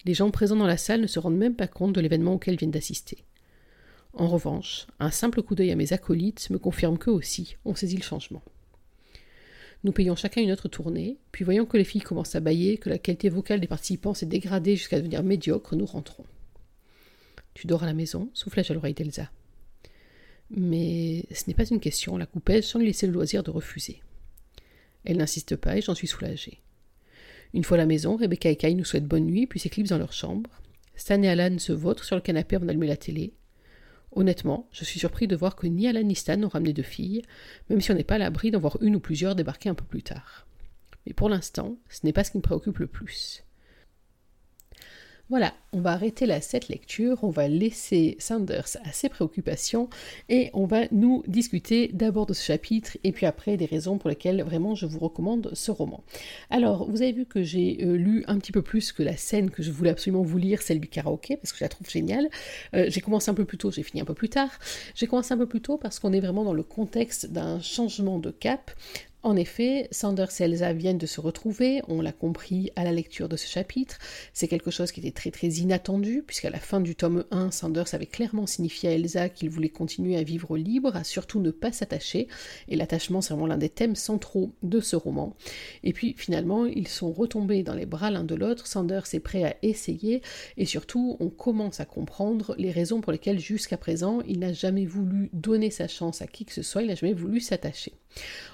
Les 0.06 0.14
gens 0.14 0.32
présents 0.32 0.56
dans 0.56 0.68
la 0.68 0.78
salle 0.78 1.02
ne 1.02 1.08
se 1.08 1.20
rendent 1.20 1.38
même 1.38 1.56
pas 1.56 1.68
compte 1.68 1.94
de 1.94 2.02
l'événement 2.02 2.34
auquel 2.34 2.56
viennent 2.56 2.72
d'assister. 2.72 3.24
En 4.14 4.28
revanche, 4.28 4.88
un 5.00 5.12
simple 5.12 5.42
coup 5.42 5.56
d'œil 5.56 5.72
à 5.72 5.76
mes 5.76 5.94
acolytes 5.94 6.50
me 6.50 6.58
confirme 6.58 6.98
qu'eux 6.98 7.12
aussi 7.12 7.56
ont 7.66 7.76
saisi 7.76 7.96
le 7.96 8.04
changement. 8.04 8.42
Nous 9.84 9.92
payons 9.92 10.16
chacun 10.16 10.42
une 10.42 10.52
autre 10.52 10.68
tournée, 10.68 11.18
puis 11.32 11.44
voyant 11.44 11.66
que 11.66 11.78
les 11.78 11.84
filles 11.84 12.02
commencent 12.02 12.36
à 12.36 12.40
bailler, 12.40 12.78
que 12.78 12.90
la 12.90 13.00
qualité 13.00 13.30
vocale 13.30 13.62
des 13.62 13.68
participants 13.68 14.14
s'est 14.14 14.26
dégradée 14.26 14.76
jusqu'à 14.76 14.98
devenir 14.98 15.24
médiocre, 15.24 15.76
nous 15.76 15.86
rentrons. 15.86 16.26
Tu 17.54 17.68
dors 17.68 17.84
à 17.84 17.88
la 17.88 17.94
maison 17.94 18.30
soufflai-je 18.34 18.72
à 18.72 18.76
l'oreille 18.76 18.94
d'Elsa. 18.94 19.32
Mais 20.56 21.24
ce 21.34 21.46
n'est 21.48 21.54
pas 21.54 21.66
une 21.66 21.80
question, 21.80 22.18
la 22.18 22.26
coupais 22.26 22.62
sans 22.62 22.80
lui 22.80 22.88
laisser 22.88 23.08
le 23.08 23.14
loisir 23.14 23.44
de 23.44 23.52
refuser. 23.52 24.02
Elle 25.06 25.18
n'insiste 25.18 25.56
pas 25.56 25.78
et 25.78 25.82
j'en 25.82 25.96
suis 25.96 26.08
soulagée. 26.08 26.62
Une 27.54 27.64
fois 27.64 27.76
à 27.76 27.80
la 27.80 27.86
maison, 27.86 28.18
Rebecca 28.18 28.50
et 28.50 28.56
Kai 28.56 28.74
nous 28.76 28.86
souhaitent 28.86 29.08
bonne 29.08 29.26
nuit 29.26 29.48
puis 29.48 29.60
s'éclipsent 29.60 29.90
dans 29.90 29.98
leur 29.98 30.14
chambre. 30.14 30.50
Stan 30.96 31.22
et 31.24 31.30
Alan 31.30 31.58
se 31.58 31.72
vautrent 31.72 32.04
sur 32.04 32.16
le 32.16 32.22
canapé 32.22 32.58
avant 32.58 32.66
d'allumer 32.66 32.88
la 32.88 32.98
télé. 32.98 33.34
Honnêtement, 34.14 34.68
je 34.72 34.84
suis 34.84 35.00
surpris 35.00 35.28
de 35.28 35.38
voir 35.38 35.56
que 35.56 35.68
ni 35.68 35.88
Alan 35.88 36.04
ni 36.04 36.16
Stan 36.16 36.36
n'ont 36.36 36.50
ramené 36.50 36.74
de 36.74 36.84
filles, 36.84 37.24
même 37.70 37.80
si 37.80 37.92
on 37.92 37.96
n'est 37.96 38.04
pas 38.04 38.16
à 38.16 38.20
l'abri 38.20 38.52
d'en 38.52 38.60
voir 38.60 38.78
une 38.82 38.98
ou 38.98 39.00
plusieurs 39.00 39.36
débarquer 39.36 39.70
un 39.70 39.74
peu 39.74 39.86
plus 39.86 40.04
tard. 40.04 40.48
Mais 41.06 41.14
pour 41.14 41.30
l'instant, 41.30 41.78
ce 41.90 42.02
n'est 42.04 42.14
pas 42.14 42.26
ce 42.26 42.32
qui 42.32 42.38
me 42.38 42.44
préoccupe 42.44 42.80
le 42.80 42.88
plus. 42.88 43.44
Voilà, 45.32 45.54
on 45.72 45.80
va 45.80 45.92
arrêter 45.92 46.26
là 46.26 46.42
cette 46.42 46.68
lecture, 46.68 47.20
on 47.24 47.30
va 47.30 47.48
laisser 47.48 48.18
Sanders 48.20 48.68
à 48.84 48.92
ses 48.92 49.08
préoccupations 49.08 49.88
et 50.28 50.50
on 50.54 50.66
va 50.66 50.90
nous 50.92 51.24
discuter 51.26 51.90
d'abord 51.94 52.26
de 52.26 52.34
ce 52.34 52.44
chapitre 52.44 52.98
et 53.06 53.14
puis 53.14 53.26
après 53.26 53.56
des 53.56 53.64
raisons 53.64 53.98
pour 53.98 54.10
lesquelles 54.10 54.44
vraiment 54.44 54.76
je 54.76 54.86
vous 54.86 55.00
recommande 55.00 55.50
ce 55.54 55.72
roman. 55.72 56.04
Alors, 56.50 56.92
vous 56.92 57.02
avez 57.02 57.14
vu 57.14 57.26
que 57.26 57.44
j'ai 57.44 57.78
euh, 57.82 57.96
lu 57.96 58.26
un 58.28 58.40
petit 58.40 58.52
peu 58.52 58.62
plus 58.62 58.92
que 58.92 59.04
la 59.04 59.16
scène 59.16 59.52
que 59.52 59.64
je 59.64 59.72
voulais 59.72 59.92
absolument 59.92 60.22
vous 60.22 60.38
lire, 60.38 60.62
celle 60.62 60.82
du 60.82 60.90
karaoké, 60.90 61.38
parce 61.38 61.54
que 61.54 61.60
je 61.60 61.64
la 61.64 61.70
trouve 61.70 61.90
géniale. 61.90 62.28
Euh, 62.76 62.88
j'ai 62.90 63.00
commencé 63.00 63.32
un 63.32 63.34
peu 63.34 63.46
plus 63.46 63.58
tôt, 63.58 63.72
j'ai 63.72 63.84
fini 63.84 64.02
un 64.02 64.06
peu 64.06 64.14
plus 64.14 64.28
tard. 64.28 64.52
J'ai 64.96 65.08
commencé 65.08 65.34
un 65.34 65.38
peu 65.38 65.48
plus 65.48 65.62
tôt 65.62 65.78
parce 65.78 66.00
qu'on 66.00 66.12
est 66.12 66.20
vraiment 66.20 66.44
dans 66.44 66.54
le 66.54 66.64
contexte 66.64 67.32
d'un 67.32 67.62
changement 67.62 68.20
de 68.20 68.32
cap. 68.32 68.70
En 69.24 69.36
effet, 69.36 69.88
Sanders 69.92 70.32
et 70.40 70.46
Elsa 70.46 70.74
viennent 70.74 70.98
de 70.98 71.06
se 71.06 71.22
retrouver, 71.22 71.84
on 71.88 72.02
l'a 72.02 72.12
compris 72.12 72.72
à 72.76 72.84
la 72.84 72.92
lecture 72.92 73.30
de 73.30 73.38
ce 73.38 73.48
chapitre. 73.48 74.00
C'est 74.34 74.48
quelque 74.48 74.72
chose 74.72 74.92
qui 74.92 75.00
était 75.00 75.12
très 75.12 75.30
très 75.30 75.48
inattendu, 75.48 76.24
puisqu'à 76.26 76.50
la 76.50 76.58
fin 76.58 76.82
du 76.82 76.96
tome 76.96 77.26
1, 77.30 77.52
Sanders 77.52 77.94
avait 77.94 78.08
clairement 78.08 78.48
signifié 78.48 78.90
à 78.90 78.94
Elsa 78.94 79.30
qu'il 79.30 79.52
voulait 79.52 79.70
continuer 79.70 80.18
à 80.18 80.24
vivre 80.24 80.58
libre, 80.58 80.96
à 80.96 81.04
surtout 81.04 81.40
ne 81.40 81.52
pas 81.52 81.72
s'attacher, 81.72 82.30
et 82.68 82.76
l'attachement 82.76 83.22
c'est 83.22 83.36
vraiment 83.36 83.46
l'un 83.46 83.60
des 83.60 83.70
thèmes 83.70 83.96
centraux 83.96 84.56
de 84.64 84.80
ce 84.80 84.96
roman. 84.96 85.36
Et 85.84 85.94
puis 85.94 86.16
finalement, 86.18 86.66
ils 86.66 86.88
sont 86.88 87.12
retombés 87.12 87.62
dans 87.62 87.76
les 87.76 87.86
bras 87.86 88.10
l'un 88.10 88.24
de 88.24 88.34
l'autre, 88.34 88.66
Sanders 88.66 89.14
est 89.14 89.20
prêt 89.20 89.44
à 89.44 89.56
essayer, 89.62 90.24
et 90.58 90.66
surtout 90.66 91.18
on 91.20 91.30
commence 91.30 91.80
à 91.80 91.86
comprendre 91.86 92.56
les 92.58 92.72
raisons 92.72 93.02
pour 93.02 93.12
lesquelles 93.12 93.40
jusqu'à 93.40 93.78
présent 93.78 94.22
il 94.28 94.40
n'a 94.40 94.52
jamais 94.52 94.86
voulu 94.86 95.30
donner 95.32 95.70
sa 95.70 95.88
chance 95.88 96.24
à 96.24 96.28
qui 96.28 96.44
que 96.44 96.54
ce 96.54 96.64
soit, 96.64 96.82
il 96.82 96.88
n'a 96.88 96.96
jamais 96.96 97.14
voulu 97.14 97.40
s'attacher. 97.40 97.94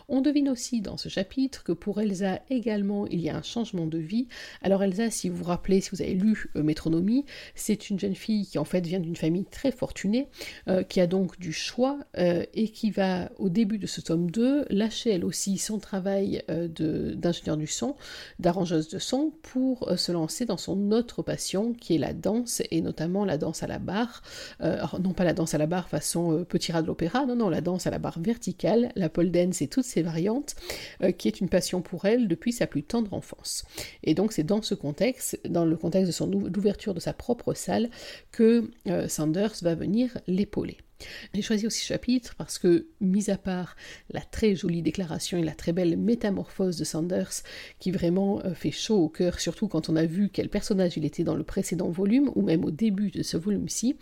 On 0.09 0.21
devine 0.21 0.49
aussi 0.49 0.56
dans 0.81 0.97
ce 0.97 1.07
chapitre 1.07 1.63
que 1.63 1.71
pour 1.71 2.01
Elsa 2.01 2.39
également 2.49 3.05
il 3.07 3.21
y 3.21 3.29
a 3.29 3.37
un 3.37 3.43
changement 3.43 3.85
de 3.85 3.99
vie. 3.99 4.27
Alors 4.63 4.83
Elsa, 4.83 5.11
si 5.11 5.29
vous 5.29 5.37
vous 5.37 5.43
rappelez, 5.43 5.81
si 5.81 5.91
vous 5.91 6.01
avez 6.01 6.15
lu 6.15 6.49
euh, 6.55 6.63
Métronomie, 6.63 7.25
c'est 7.53 7.91
une 7.91 7.99
jeune 7.99 8.15
fille 8.15 8.47
qui 8.47 8.57
en 8.57 8.65
fait 8.65 8.85
vient 8.85 8.99
d'une 8.99 9.15
famille 9.15 9.45
très 9.45 9.71
fortunée, 9.71 10.27
euh, 10.67 10.81
qui 10.81 10.99
a 10.99 11.05
donc 11.05 11.39
du 11.39 11.53
choix 11.53 11.99
euh, 12.17 12.43
et 12.55 12.69
qui 12.69 12.89
va 12.89 13.29
au 13.37 13.49
début 13.49 13.77
de 13.77 13.85
ce 13.85 14.01
tome 14.01 14.31
2 14.31 14.65
lâcher 14.69 15.11
elle 15.11 15.25
aussi 15.25 15.57
son 15.57 15.77
travail 15.77 16.43
d'ingénieur 16.47 17.57
du 17.57 17.67
son, 17.67 17.95
d'arrangeuse 18.39 18.89
de 18.89 18.99
son, 18.99 19.31
pour 19.43 19.91
se 19.97 20.11
lancer 20.11 20.45
dans 20.45 20.57
son 20.57 20.91
autre 20.91 21.21
passion 21.21 21.73
qui 21.73 21.95
est 21.95 21.99
la 21.99 22.13
danse 22.13 22.63
et 22.71 22.81
notamment 22.81 23.25
la 23.25 23.37
danse 23.37 23.61
à 23.61 23.67
la 23.67 23.79
barre. 23.79 24.23
non 24.59 25.13
pas 25.13 25.23
la 25.23 25.33
danse 25.33 25.53
à 25.53 25.57
la 25.57 25.67
barre 25.67 25.87
façon 25.87 26.45
petit 26.49 26.71
rat 26.71 26.81
de 26.81 26.87
l'opéra, 26.87 27.25
non 27.25 27.35
non 27.35 27.49
la 27.49 27.61
danse 27.61 27.85
à 27.85 27.91
la 27.91 27.99
barre 27.99 28.19
verticale, 28.19 28.91
la 28.95 29.09
pole 29.09 29.31
dance 29.31 29.61
et 29.61 29.67
toutes 29.67 29.85
ces 29.85 30.01
variantes, 30.01 30.46
euh, 31.03 31.11
qui 31.11 31.27
est 31.27 31.39
une 31.39 31.49
passion 31.49 31.81
pour 31.81 32.05
elle 32.05 32.27
depuis 32.27 32.51
sa 32.51 32.67
plus 32.67 32.83
tendre 32.83 33.13
enfance. 33.13 33.65
Et 34.03 34.13
donc 34.13 34.33
c'est 34.33 34.43
dans 34.43 34.61
ce 34.61 34.75
contexte, 34.75 35.39
dans 35.47 35.65
le 35.65 35.77
contexte 35.77 36.07
de 36.07 36.13
son 36.13 36.31
ouverture 36.31 36.93
de 36.93 36.99
sa 36.99 37.13
propre 37.13 37.53
salle, 37.53 37.89
que 38.31 38.69
euh, 38.87 39.07
Sanders 39.07 39.53
va 39.61 39.75
venir 39.75 40.17
l'épauler. 40.27 40.77
J'ai 41.33 41.41
choisi 41.41 41.67
aussi 41.67 41.81
ce 41.81 41.87
chapitre 41.87 42.35
parce 42.35 42.57
que, 42.57 42.87
mis 43.01 43.29
à 43.29 43.37
part 43.37 43.75
la 44.09 44.21
très 44.21 44.55
jolie 44.55 44.81
déclaration 44.81 45.37
et 45.37 45.43
la 45.43 45.53
très 45.53 45.71
belle 45.71 45.97
métamorphose 45.97 46.77
de 46.77 46.83
Sanders, 46.83 47.43
qui 47.79 47.91
vraiment 47.91 48.41
euh, 48.43 48.53
fait 48.53 48.71
chaud 48.71 49.03
au 49.03 49.09
cœur, 49.09 49.39
surtout 49.39 49.67
quand 49.67 49.89
on 49.89 49.95
a 49.95 50.05
vu 50.05 50.29
quel 50.29 50.49
personnage 50.49 50.97
il 50.97 51.05
était 51.05 51.23
dans 51.23 51.35
le 51.35 51.43
précédent 51.43 51.89
volume, 51.89 52.31
ou 52.35 52.41
même 52.41 52.65
au 52.65 52.71
début 52.71 53.11
de 53.11 53.23
ce 53.23 53.37
volume-ci, 53.37 53.97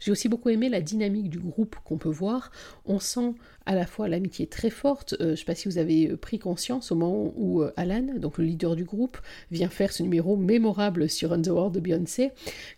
j'ai 0.00 0.10
aussi 0.10 0.28
beaucoup 0.28 0.48
aimé 0.48 0.68
la 0.68 0.80
dynamique 0.80 1.30
du 1.30 1.38
groupe 1.38 1.76
qu'on 1.84 1.98
peut 1.98 2.08
voir. 2.10 2.50
On 2.84 2.98
sent 2.98 3.34
à 3.66 3.74
la 3.74 3.86
fois 3.86 4.08
l'amitié 4.08 4.46
très 4.46 4.70
forte, 4.70 5.14
euh, 5.20 5.24
je 5.24 5.30
ne 5.30 5.36
sais 5.36 5.44
pas 5.44 5.54
si 5.54 5.68
vous 5.68 5.78
avez 5.78 6.10
euh, 6.10 6.16
pris 6.16 6.38
conscience 6.38 6.92
au 6.92 6.94
moment 6.94 7.32
où 7.36 7.62
Alan, 7.76 8.06
donc 8.16 8.38
le 8.38 8.44
leader 8.44 8.76
du 8.76 8.84
groupe, 8.84 9.18
vient 9.50 9.68
faire 9.68 9.92
ce 9.92 10.02
numéro 10.02 10.36
mémorable 10.36 11.08
sur 11.08 11.32
On 11.32 11.40
the 11.40 11.48
World 11.48 11.74
de 11.74 11.80
Beyoncé, 11.80 12.30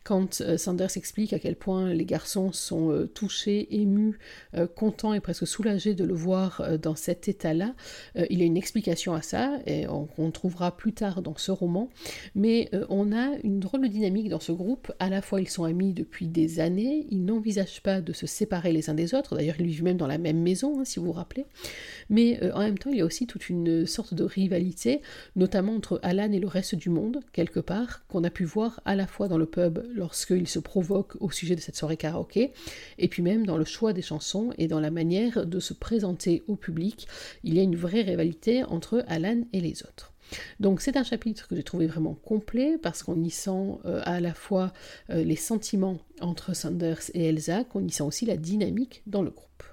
quand 0.04 0.42
Sanders 0.56 0.96
explique 0.96 1.32
à 1.32 1.38
quel 1.38 1.56
point 1.56 1.92
les 1.92 2.04
garçons 2.04 2.52
sont 2.52 3.08
touchés 3.14 3.68
ému, 3.70 4.18
euh, 4.54 4.66
content 4.66 5.14
et 5.14 5.20
presque 5.20 5.46
soulagé 5.46 5.94
de 5.94 6.04
le 6.04 6.14
voir 6.14 6.60
euh, 6.60 6.78
dans 6.78 6.94
cet 6.94 7.28
état-là. 7.28 7.74
Euh, 8.16 8.26
il 8.30 8.38
y 8.38 8.42
a 8.42 8.44
une 8.44 8.56
explication 8.56 9.14
à 9.14 9.22
ça, 9.22 9.58
et 9.66 9.86
on, 9.88 10.30
trouvera 10.30 10.76
plus 10.76 10.92
tard 10.92 11.20
dans 11.20 11.36
ce 11.36 11.50
roman, 11.50 11.90
mais 12.34 12.70
on 12.88 13.12
a 13.12 13.36
une 13.42 13.60
drôle 13.60 13.82
de 13.82 13.88
dynamique 13.88 14.30
dans 14.30 14.40
ce 14.40 14.52
groupe. 14.52 14.90
À 14.98 15.10
la 15.10 15.20
fois, 15.20 15.40
ils 15.42 15.48
sont 15.48 15.64
amis 15.64 15.92
depuis 15.92 16.26
des 16.26 16.58
années, 16.58 17.06
ils 17.10 17.24
n'envisagent 17.24 17.82
pas 17.82 18.00
de 18.00 18.12
se 18.12 18.26
séparer 18.26 18.72
les 18.72 18.88
uns 18.88 18.94
des 18.94 19.14
autres, 19.14 19.36
d'ailleurs, 19.36 19.56
ils 19.58 19.66
vivent 19.66 19.84
même 19.84 19.98
dans 19.98 20.06
la 20.06 20.16
même 20.16 20.40
maison, 20.40 20.71
hein, 20.80 20.84
si 20.84 20.98
vous 20.98 21.06
vous 21.06 21.12
rappelez, 21.12 21.46
mais 22.10 22.40
en 22.52 22.60
même 22.60 22.78
temps, 22.78 22.90
il 22.90 22.98
y 22.98 23.00
a 23.00 23.04
aussi 23.04 23.26
toute 23.26 23.48
une 23.48 23.86
sorte 23.86 24.14
de 24.14 24.24
rivalité, 24.24 25.02
notamment 25.36 25.76
entre 25.76 26.00
Alan 26.02 26.32
et 26.32 26.40
le 26.40 26.48
reste 26.48 26.74
du 26.74 26.90
monde, 26.90 27.20
quelque 27.32 27.60
part, 27.60 28.04
qu'on 28.08 28.24
a 28.24 28.30
pu 28.30 28.44
voir 28.44 28.80
à 28.84 28.96
la 28.96 29.06
fois 29.06 29.28
dans 29.28 29.38
le 29.38 29.46
pub 29.46 29.80
lorsqu'ils 29.94 30.48
se 30.48 30.58
provoquent 30.58 31.16
au 31.20 31.30
sujet 31.30 31.54
de 31.54 31.60
cette 31.60 31.76
soirée 31.76 31.96
karaoké, 31.96 32.52
et 32.98 33.08
puis 33.08 33.22
même 33.22 33.46
dans 33.46 33.52
dans 33.52 33.58
le 33.58 33.66
choix 33.66 33.92
des 33.92 34.00
chansons 34.00 34.50
et 34.56 34.66
dans 34.66 34.80
la 34.80 34.90
manière 34.90 35.44
de 35.44 35.60
se 35.60 35.74
présenter 35.74 36.42
au 36.48 36.56
public. 36.56 37.06
Il 37.44 37.52
y 37.52 37.60
a 37.60 37.62
une 37.62 37.76
vraie 37.76 38.00
rivalité 38.00 38.64
entre 38.64 39.04
Alan 39.08 39.42
et 39.52 39.60
les 39.60 39.82
autres. 39.82 40.14
Donc 40.58 40.80
c'est 40.80 40.96
un 40.96 41.02
chapitre 41.02 41.48
que 41.48 41.54
j'ai 41.54 41.62
trouvé 41.62 41.86
vraiment 41.86 42.14
complet 42.14 42.78
parce 42.82 43.02
qu'on 43.02 43.22
y 43.22 43.28
sent 43.28 43.76
euh, 43.84 44.00
à 44.06 44.20
la 44.20 44.32
fois 44.32 44.72
euh, 45.10 45.22
les 45.22 45.36
sentiments 45.36 45.98
entre 46.22 46.56
Sanders 46.56 47.10
et 47.12 47.24
Elsa, 47.26 47.64
qu'on 47.64 47.86
y 47.86 47.90
sent 47.90 48.04
aussi 48.04 48.24
la 48.24 48.38
dynamique 48.38 49.02
dans 49.06 49.20
le 49.20 49.28
groupe. 49.28 49.64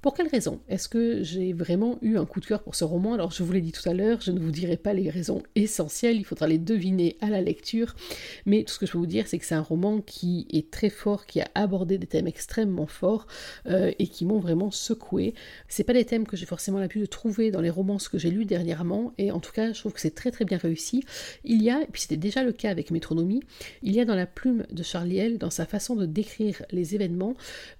Pour 0.00 0.14
quelle 0.14 0.28
raison 0.28 0.60
est-ce 0.68 0.88
que 0.88 1.24
j'ai 1.24 1.52
vraiment 1.52 1.98
eu 2.02 2.18
un 2.18 2.24
coup 2.24 2.38
de 2.38 2.46
cœur 2.46 2.62
pour 2.62 2.76
ce 2.76 2.84
roman? 2.84 3.14
Alors 3.14 3.32
je 3.32 3.42
vous 3.42 3.50
l'ai 3.50 3.60
dit 3.60 3.72
tout 3.72 3.88
à 3.88 3.94
l'heure, 3.94 4.20
je 4.20 4.30
ne 4.30 4.38
vous 4.38 4.52
dirai 4.52 4.76
pas 4.76 4.92
les 4.92 5.10
raisons 5.10 5.42
essentielles, 5.56 6.16
il 6.16 6.24
faudra 6.24 6.46
les 6.46 6.58
deviner 6.58 7.16
à 7.20 7.28
la 7.28 7.40
lecture, 7.40 7.96
mais 8.46 8.62
tout 8.62 8.72
ce 8.72 8.78
que 8.78 8.86
je 8.86 8.92
peux 8.92 8.98
vous 8.98 9.06
dire 9.06 9.26
c'est 9.26 9.40
que 9.40 9.44
c'est 9.44 9.56
un 9.56 9.60
roman 9.60 10.00
qui 10.00 10.46
est 10.52 10.70
très 10.70 10.88
fort, 10.88 11.26
qui 11.26 11.40
a 11.40 11.48
abordé 11.56 11.98
des 11.98 12.06
thèmes 12.06 12.28
extrêmement 12.28 12.86
forts 12.86 13.26
euh, 13.66 13.90
et 13.98 14.06
qui 14.06 14.24
m'ont 14.24 14.38
vraiment 14.38 14.70
secoué. 14.70 15.34
C'est 15.66 15.82
pas 15.82 15.94
des 15.94 16.04
thèmes 16.04 16.28
que 16.28 16.36
j'ai 16.36 16.46
forcément 16.46 16.78
l'habitude 16.78 17.02
de 17.02 17.06
trouver 17.06 17.50
dans 17.50 17.60
les 17.60 17.70
romans 17.70 17.98
que 17.98 18.18
j'ai 18.18 18.30
lus 18.30 18.44
dernièrement, 18.44 19.12
et 19.18 19.32
en 19.32 19.40
tout 19.40 19.50
cas 19.50 19.72
je 19.72 19.80
trouve 19.80 19.94
que 19.94 20.00
c'est 20.00 20.14
très 20.14 20.30
très 20.30 20.44
bien 20.44 20.58
réussi. 20.58 21.02
Il 21.42 21.60
y 21.60 21.70
a, 21.70 21.82
et 21.82 21.86
puis 21.86 22.02
c'était 22.02 22.16
déjà 22.16 22.44
le 22.44 22.52
cas 22.52 22.70
avec 22.70 22.92
Métronomie, 22.92 23.42
il 23.82 23.96
y 23.96 24.00
a 24.00 24.04
dans 24.04 24.14
la 24.14 24.26
plume 24.26 24.64
de 24.70 24.84
Charlie 24.84 25.38
dans 25.38 25.50
sa 25.50 25.66
façon 25.66 25.96
de 25.96 26.06
décrire 26.06 26.62
les 26.70 26.94
événements, 26.94 27.34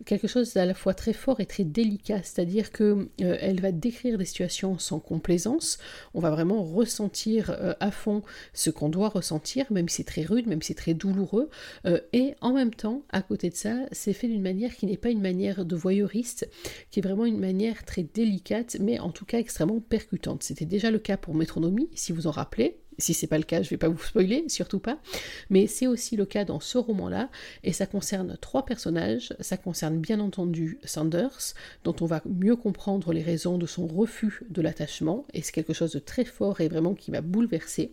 quelque 0.04 0.26
chose 0.26 0.56
à 0.56 0.66
la 0.66 0.74
fois 0.74 0.94
très 0.94 1.12
fort 1.12 1.38
et 1.38 1.46
très 1.46 1.62
délicat 1.62 2.07
c'est-à-dire 2.16 2.72
que 2.72 3.08
elle 3.18 3.60
va 3.60 3.72
décrire 3.72 4.18
des 4.18 4.24
situations 4.24 4.78
sans 4.78 5.00
complaisance. 5.00 5.78
On 6.14 6.20
va 6.20 6.30
vraiment 6.30 6.62
ressentir 6.62 7.56
à 7.80 7.90
fond 7.90 8.22
ce 8.52 8.70
qu'on 8.70 8.88
doit 8.88 9.08
ressentir, 9.08 9.66
même 9.70 9.88
si 9.88 9.96
c'est 9.96 10.04
très 10.04 10.22
rude, 10.22 10.46
même 10.46 10.62
si 10.62 10.68
c'est 10.68 10.74
très 10.74 10.94
douloureux. 10.94 11.48
et 12.12 12.34
en 12.40 12.52
même 12.52 12.74
temps, 12.74 13.02
à 13.10 13.22
côté 13.22 13.50
de 13.50 13.54
ça, 13.54 13.76
c'est 13.92 14.12
fait 14.12 14.28
d'une 14.28 14.42
manière 14.42 14.74
qui 14.74 14.86
n'est 14.86 14.96
pas 14.96 15.10
une 15.10 15.20
manière 15.20 15.64
de 15.64 15.76
voyeuriste, 15.76 16.48
qui 16.90 17.00
est 17.00 17.02
vraiment 17.02 17.26
une 17.26 17.38
manière 17.38 17.84
très 17.84 18.02
délicate, 18.02 18.76
mais 18.80 18.98
en 18.98 19.10
tout 19.10 19.24
cas 19.24 19.38
extrêmement 19.38 19.80
percutante. 19.80 20.42
C'était 20.42 20.66
déjà 20.66 20.90
le 20.90 20.98
cas 20.98 21.16
pour 21.16 21.34
Métronomie, 21.34 21.88
si 21.94 22.12
vous 22.12 22.26
en 22.26 22.30
rappelez. 22.30 22.78
Si 22.98 23.14
c'est 23.14 23.28
pas 23.28 23.38
le 23.38 23.44
cas, 23.44 23.62
je 23.62 23.70
vais 23.70 23.76
pas 23.76 23.88
vous 23.88 24.02
spoiler, 24.02 24.44
surtout 24.48 24.80
pas. 24.80 24.98
Mais 25.50 25.66
c'est 25.66 25.86
aussi 25.86 26.16
le 26.16 26.26
cas 26.26 26.44
dans 26.44 26.60
ce 26.60 26.78
roman-là, 26.78 27.30
et 27.62 27.72
ça 27.72 27.86
concerne 27.86 28.36
trois 28.40 28.64
personnages. 28.64 29.32
Ça 29.40 29.56
concerne 29.56 29.98
bien 29.98 30.18
entendu 30.20 30.78
Sanders, 30.84 31.54
dont 31.84 31.94
on 32.00 32.06
va 32.06 32.22
mieux 32.26 32.56
comprendre 32.56 33.12
les 33.12 33.22
raisons 33.22 33.56
de 33.56 33.66
son 33.66 33.86
refus 33.86 34.42
de 34.50 34.62
l'attachement, 34.62 35.26
et 35.32 35.42
c'est 35.42 35.52
quelque 35.52 35.72
chose 35.72 35.92
de 35.92 36.00
très 36.00 36.24
fort 36.24 36.60
et 36.60 36.68
vraiment 36.68 36.94
qui 36.94 37.10
m'a 37.10 37.20
bouleversée. 37.20 37.92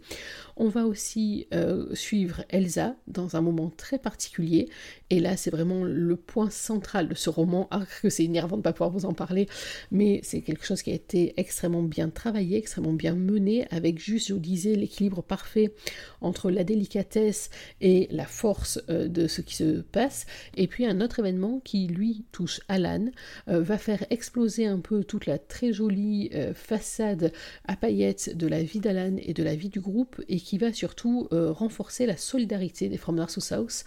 On 0.57 0.69
va 0.69 0.85
aussi 0.85 1.47
euh, 1.53 1.93
suivre 1.93 2.43
Elsa 2.49 2.95
dans 3.07 3.35
un 3.35 3.41
moment 3.41 3.71
très 3.75 3.99
particulier, 3.99 4.69
et 5.09 5.19
là 5.19 5.37
c'est 5.37 5.51
vraiment 5.51 5.83
le 5.83 6.15
point 6.15 6.49
central 6.49 7.07
de 7.07 7.15
ce 7.15 7.29
roman. 7.29 7.67
Ah, 7.71 7.83
que 8.01 8.09
c'est 8.09 8.23
énervant 8.23 8.57
de 8.57 8.61
pas 8.61 8.73
pouvoir 8.73 8.89
vous 8.89 9.05
en 9.05 9.13
parler, 9.13 9.47
mais 9.91 10.19
c'est 10.23 10.41
quelque 10.41 10.65
chose 10.65 10.81
qui 10.81 10.91
a 10.91 10.95
été 10.95 11.33
extrêmement 11.37 11.83
bien 11.83 12.09
travaillé, 12.09 12.57
extrêmement 12.57 12.93
bien 12.93 13.13
mené, 13.13 13.67
avec 13.69 13.99
juste, 13.99 14.29
je 14.29 14.33
vous 14.33 14.39
disais, 14.39 14.75
les 14.75 14.87
équilibre 14.95 15.21
parfait 15.21 15.73
entre 16.21 16.49
la 16.49 16.63
délicatesse 16.63 17.49
et 17.81 18.07
la 18.11 18.25
force 18.25 18.81
euh, 18.89 19.07
de 19.07 19.27
ce 19.27 19.41
qui 19.41 19.55
se 19.55 19.81
passe. 19.81 20.25
Et 20.55 20.67
puis 20.67 20.85
un 20.85 21.01
autre 21.01 21.19
événement 21.19 21.59
qui 21.63 21.87
lui 21.87 22.23
touche 22.31 22.61
Alan 22.69 23.05
euh, 23.49 23.61
va 23.61 23.77
faire 23.77 24.05
exploser 24.09 24.65
un 24.65 24.79
peu 24.79 25.03
toute 25.03 25.25
la 25.25 25.37
très 25.37 25.73
jolie 25.73 26.29
euh, 26.33 26.53
façade 26.53 27.33
à 27.67 27.75
paillettes 27.75 28.37
de 28.37 28.47
la 28.47 28.63
vie 28.63 28.79
d'Alan 28.79 29.17
et 29.21 29.33
de 29.33 29.43
la 29.43 29.55
vie 29.55 29.69
du 29.69 29.81
groupe 29.81 30.21
et 30.29 30.39
qui 30.39 30.57
va 30.57 30.71
surtout 30.71 31.27
renforcer 31.31 32.05
la 32.05 32.17
solidarité 32.17 32.89
des 32.89 32.97
From 32.97 33.15
North 33.15 33.33
to 33.33 33.41
South 33.41 33.83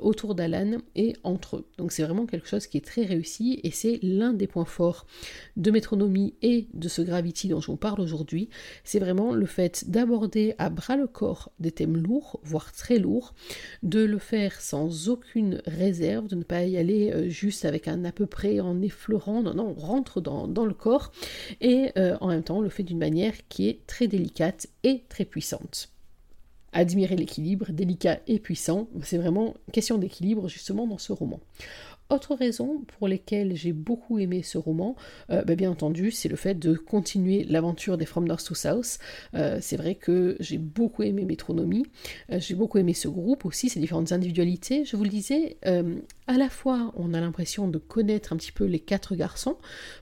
autour 0.00 0.34
d'Alan 0.34 0.78
et 0.94 1.14
entre 1.24 1.56
eux. 1.56 1.66
Donc 1.78 1.92
c'est 1.92 2.02
vraiment 2.02 2.26
quelque 2.26 2.48
chose 2.48 2.66
qui 2.66 2.78
est 2.78 2.84
très 2.84 3.04
réussi 3.04 3.60
et 3.62 3.70
c'est 3.70 3.98
l'un 4.02 4.32
des 4.32 4.46
points 4.46 4.64
forts 4.64 5.06
de 5.56 5.70
Métronomie 5.70 6.34
et 6.42 6.68
de 6.74 6.88
ce 6.88 7.02
Gravity 7.02 7.48
dont 7.48 7.60
je 7.60 7.70
vous 7.70 7.76
parle 7.76 8.00
aujourd'hui. 8.00 8.48
C'est 8.84 8.98
vraiment 8.98 9.34
le 9.34 9.46
fait 9.46 9.90
d'aborder 9.90 10.45
à 10.58 10.70
bras 10.70 10.96
le 10.96 11.06
corps 11.06 11.50
des 11.58 11.72
thèmes 11.72 11.96
lourds, 11.96 12.40
voire 12.42 12.72
très 12.72 12.98
lourds, 12.98 13.34
de 13.82 14.04
le 14.04 14.18
faire 14.18 14.60
sans 14.60 15.08
aucune 15.08 15.62
réserve, 15.66 16.28
de 16.28 16.36
ne 16.36 16.42
pas 16.42 16.64
y 16.64 16.76
aller 16.76 17.10
euh, 17.12 17.28
juste 17.28 17.64
avec 17.64 17.88
un 17.88 18.04
à 18.04 18.12
peu 18.12 18.26
près 18.26 18.60
en 18.60 18.80
effleurant, 18.82 19.42
non, 19.42 19.54
non, 19.54 19.74
on 19.76 19.80
rentre 19.80 20.20
dans, 20.20 20.64
le 20.64 20.74
corps, 20.74 21.12
et 21.60 21.90
euh, 21.98 22.16
en 22.20 22.28
même 22.28 22.42
temps 22.42 22.60
le 22.60 22.68
fait 22.68 22.82
d'une 22.82 22.98
manière 22.98 23.34
qui 23.48 23.68
est 23.68 23.86
très 23.86 24.08
délicate 24.08 24.66
et 24.82 25.04
très 25.08 25.24
puissante 25.24 25.90
admirer 26.72 27.16
l'équilibre 27.16 27.72
délicat 27.72 28.20
et 28.26 28.38
puissant. 28.38 28.88
C'est 29.02 29.16
vraiment 29.16 29.54
question 29.72 29.96
d'équilibre 29.96 30.46
justement 30.48 30.86
dans 30.86 30.98
ce 30.98 31.12
roman. 31.12 31.40
Autre 32.08 32.36
raison 32.36 32.82
pour 32.98 33.08
lesquelles 33.08 33.56
j'ai 33.56 33.72
beaucoup 33.72 34.20
aimé 34.20 34.44
ce 34.44 34.58
roman, 34.58 34.94
euh, 35.30 35.42
bah, 35.42 35.56
bien 35.56 35.72
entendu, 35.72 36.12
c'est 36.12 36.28
le 36.28 36.36
fait 36.36 36.54
de 36.54 36.74
continuer 36.74 37.42
l'aventure 37.42 37.98
des 37.98 38.06
From 38.06 38.28
North 38.28 38.46
to 38.46 38.54
South. 38.54 38.98
Euh, 39.34 39.58
c'est 39.60 39.76
vrai 39.76 39.96
que 39.96 40.36
j'ai 40.38 40.58
beaucoup 40.58 41.02
aimé 41.02 41.24
Métronomie, 41.24 41.84
euh, 42.30 42.38
j'ai 42.38 42.54
beaucoup 42.54 42.78
aimé 42.78 42.94
ce 42.94 43.08
groupe 43.08 43.44
aussi, 43.44 43.68
ses 43.68 43.80
différentes 43.80 44.12
individualités. 44.12 44.84
Je 44.84 44.96
vous 44.96 45.02
le 45.02 45.10
disais, 45.10 45.56
à 46.28 46.38
la 46.38 46.48
fois 46.48 46.92
on 46.94 47.12
a 47.12 47.20
l'impression 47.20 47.66
de 47.66 47.78
connaître 47.78 48.32
un 48.32 48.36
petit 48.36 48.52
peu 48.52 48.64
les 48.64 48.78
quatre 48.78 49.16
garçons, 49.16 49.56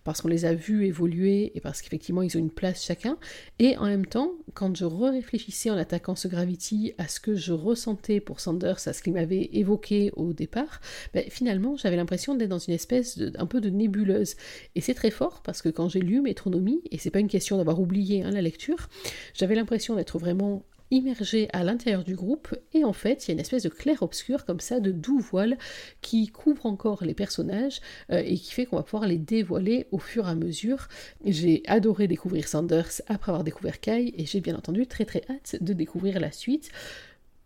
parce 0.04 0.20
qu'on 0.20 0.28
les 0.28 0.44
a 0.44 0.52
vus 0.52 0.84
évoluer 0.84 1.52
et 1.54 1.60
parce 1.60 1.80
qu'effectivement 1.80 2.20
ils 2.20 2.36
ont 2.36 2.40
une 2.40 2.50
place 2.50 2.84
chacun, 2.84 3.16
et 3.58 3.78
en 3.78 3.86
même 3.86 4.04
temps, 4.04 4.32
quand 4.52 4.76
je 4.76 4.84
réfléchissais 4.84 5.70
en 5.70 5.78
attaquant 5.78 6.16
ce 6.16 6.28
Gravity 6.28 6.92
à 6.98 7.08
ce 7.08 7.18
que 7.18 7.34
je 7.34 7.54
ressentais 7.54 8.20
pour 8.20 8.40
Sanders, 8.40 8.86
à 8.86 8.92
ce 8.92 9.02
qu'il 9.02 9.14
m'avait 9.14 9.48
évoqué 9.54 10.10
au 10.16 10.34
départ, 10.34 10.82
bah, 11.14 11.22
finalement 11.30 11.76
j'avais 11.76 11.93
l'impression 11.96 12.34
d'être 12.34 12.50
dans 12.50 12.58
une 12.58 12.74
espèce 12.74 13.18
de, 13.18 13.32
un 13.38 13.46
peu 13.46 13.60
de 13.60 13.70
nébuleuse. 13.70 14.34
Et 14.74 14.80
c'est 14.80 14.94
très 14.94 15.10
fort 15.10 15.42
parce 15.42 15.62
que 15.62 15.68
quand 15.68 15.88
j'ai 15.88 16.00
lu 16.00 16.20
Métronomie, 16.20 16.82
et 16.90 16.98
c'est 16.98 17.10
pas 17.10 17.20
une 17.20 17.28
question 17.28 17.56
d'avoir 17.56 17.80
oublié 17.80 18.22
hein, 18.22 18.30
la 18.30 18.42
lecture, 18.42 18.88
j'avais 19.34 19.54
l'impression 19.54 19.94
d'être 19.94 20.18
vraiment 20.18 20.64
immergé 20.90 21.48
à 21.52 21.64
l'intérieur 21.64 22.04
du 22.04 22.14
groupe 22.14 22.54
et 22.72 22.84
en 22.84 22.92
fait 22.92 23.24
il 23.24 23.28
y 23.28 23.30
a 23.32 23.34
une 23.34 23.40
espèce 23.40 23.62
de 23.62 23.68
clair-obscur 23.68 24.44
comme 24.44 24.60
ça 24.60 24.80
de 24.80 24.92
doux 24.92 25.18
voile 25.18 25.58
qui 26.02 26.28
couvre 26.28 26.66
encore 26.66 27.04
les 27.04 27.14
personnages 27.14 27.80
euh, 28.10 28.22
et 28.24 28.36
qui 28.36 28.52
fait 28.52 28.66
qu'on 28.66 28.76
va 28.76 28.82
pouvoir 28.82 29.08
les 29.08 29.18
dévoiler 29.18 29.86
au 29.92 29.98
fur 29.98 30.26
et 30.26 30.30
à 30.30 30.34
mesure. 30.34 30.88
J'ai 31.24 31.62
adoré 31.66 32.06
découvrir 32.06 32.48
Sanders 32.48 33.00
après 33.06 33.30
avoir 33.30 33.44
découvert 33.44 33.80
Kai 33.80 34.14
et 34.16 34.26
j'ai 34.26 34.40
bien 34.40 34.56
entendu 34.56 34.86
très 34.86 35.04
très 35.04 35.22
hâte 35.30 35.56
de 35.60 35.72
découvrir 35.72 36.20
la 36.20 36.30
suite. 36.30 36.70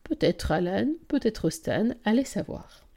Peut-être 0.05 0.53
Alan, 0.53 0.89
peut-être 1.07 1.51
Stan, 1.51 1.91
allez 2.05 2.25
savoir. 2.25 2.88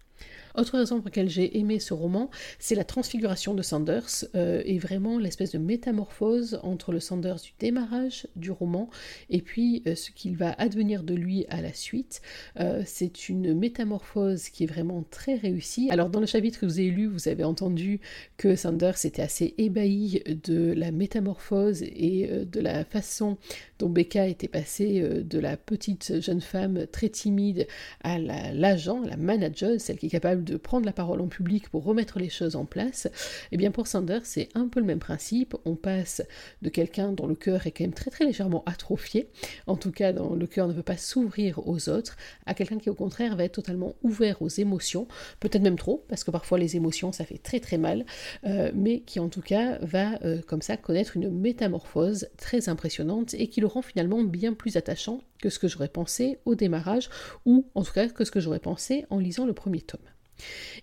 Autre 0.55 0.77
raison 0.77 0.97
pour 0.97 1.05
laquelle 1.05 1.29
j'ai 1.29 1.57
aimé 1.57 1.79
ce 1.79 1.93
roman, 1.93 2.29
c'est 2.59 2.75
la 2.75 2.83
transfiguration 2.83 3.53
de 3.53 3.61
Sanders 3.61 4.25
euh, 4.35 4.61
et 4.65 4.79
vraiment 4.79 5.17
l'espèce 5.17 5.51
de 5.51 5.57
métamorphose 5.57 6.59
entre 6.63 6.91
le 6.91 6.99
Sanders 6.99 7.41
du 7.41 7.53
démarrage 7.59 8.27
du 8.35 8.51
roman 8.51 8.89
et 9.29 9.41
puis 9.41 9.83
euh, 9.87 9.95
ce 9.95 10.11
qu'il 10.11 10.35
va 10.35 10.53
advenir 10.53 11.03
de 11.03 11.13
lui 11.13 11.45
à 11.49 11.61
la 11.61 11.73
suite. 11.73 12.21
Euh, 12.59 12.83
c'est 12.85 13.29
une 13.29 13.53
métamorphose 13.53 14.49
qui 14.49 14.63
est 14.63 14.67
vraiment 14.67 15.03
très 15.09 15.35
réussie. 15.35 15.89
Alors 15.91 16.09
dans 16.09 16.19
le 16.19 16.25
chapitre 16.25 16.59
que 16.59 16.65
vous 16.65 16.79
avez 16.79 16.89
lu, 16.89 17.07
vous 17.07 17.27
avez 17.27 17.43
entendu 17.43 17.99
que 18.37 18.55
Sanders 18.55 19.05
était 19.05 19.21
assez 19.21 19.53
ébahi 19.57 20.21
de 20.43 20.73
la 20.73 20.91
métamorphose 20.91 21.83
et 21.83 22.29
de 22.45 22.59
la 22.59 22.83
façon 22.83 23.37
dont 23.81 23.89
Becca 23.89 24.27
était 24.27 24.47
passée 24.47 25.01
de 25.01 25.39
la 25.39 25.57
petite 25.57 26.21
jeune 26.21 26.41
femme 26.41 26.85
très 26.91 27.09
timide 27.09 27.67
à 28.03 28.19
l'agent, 28.19 29.01
la, 29.01 29.11
la 29.11 29.17
manager, 29.17 29.81
celle 29.81 29.97
qui 29.97 30.05
est 30.05 30.09
capable 30.09 30.43
de 30.43 30.55
prendre 30.55 30.85
la 30.85 30.93
parole 30.93 31.19
en 31.19 31.27
public 31.27 31.67
pour 31.69 31.83
remettre 31.83 32.19
les 32.19 32.29
choses 32.29 32.55
en 32.55 32.65
place, 32.65 33.07
et 33.07 33.09
eh 33.53 33.57
bien 33.57 33.71
pour 33.71 33.87
Sanders, 33.87 34.25
c'est 34.25 34.49
un 34.53 34.67
peu 34.67 34.79
le 34.79 34.85
même 34.85 34.99
principe. 34.99 35.55
On 35.65 35.75
passe 35.75 36.21
de 36.61 36.69
quelqu'un 36.69 37.11
dont 37.11 37.25
le 37.25 37.35
cœur 37.35 37.65
est 37.65 37.71
quand 37.71 37.83
même 37.83 37.93
très 37.93 38.11
très 38.11 38.23
légèrement 38.23 38.63
atrophié, 38.67 39.29
en 39.65 39.75
tout 39.75 39.91
cas 39.91 40.13
dont 40.13 40.35
le 40.35 40.45
cœur 40.45 40.67
ne 40.67 40.73
veut 40.73 40.83
pas 40.83 40.97
s'ouvrir 40.97 41.67
aux 41.67 41.89
autres, 41.89 42.17
à 42.45 42.53
quelqu'un 42.53 42.77
qui 42.77 42.89
au 42.89 42.93
contraire 42.95 43.35
va 43.35 43.45
être 43.45 43.53
totalement 43.53 43.95
ouvert 44.03 44.41
aux 44.41 44.47
émotions, 44.47 45.07
peut-être 45.39 45.63
même 45.63 45.77
trop, 45.77 46.05
parce 46.07 46.23
que 46.23 46.31
parfois 46.31 46.59
les 46.59 46.75
émotions 46.75 47.11
ça 47.11 47.25
fait 47.25 47.39
très 47.39 47.59
très 47.59 47.77
mal, 47.77 48.05
euh, 48.45 48.71
mais 48.75 48.99
qui 48.99 49.19
en 49.19 49.29
tout 49.29 49.41
cas 49.41 49.79
va 49.79 50.21
euh, 50.23 50.41
comme 50.45 50.61
ça 50.61 50.77
connaître 50.77 51.17
une 51.17 51.29
métamorphose 51.29 52.27
très 52.37 52.69
impressionnante 52.69 53.33
et 53.33 53.47
qui 53.47 53.59
le 53.59 53.67
rend 53.71 53.81
finalement 53.81 54.23
bien 54.23 54.53
plus 54.53 54.77
attachant 54.77 55.21
que 55.41 55.49
ce 55.49 55.60
que 55.60 55.67
j'aurais 55.67 55.89
pensé 55.89 56.39
au 56.45 56.55
démarrage, 56.55 57.10
ou 57.45 57.65
en 57.75 57.84
tout 57.84 57.93
cas 57.93 58.07
que 58.07 58.25
ce 58.25 58.31
que 58.31 58.39
j'aurais 58.39 58.60
pensé 58.60 59.05
en 59.10 59.19
lisant 59.19 59.45
le 59.45 59.53
premier 59.53 59.81
tome. 59.81 60.01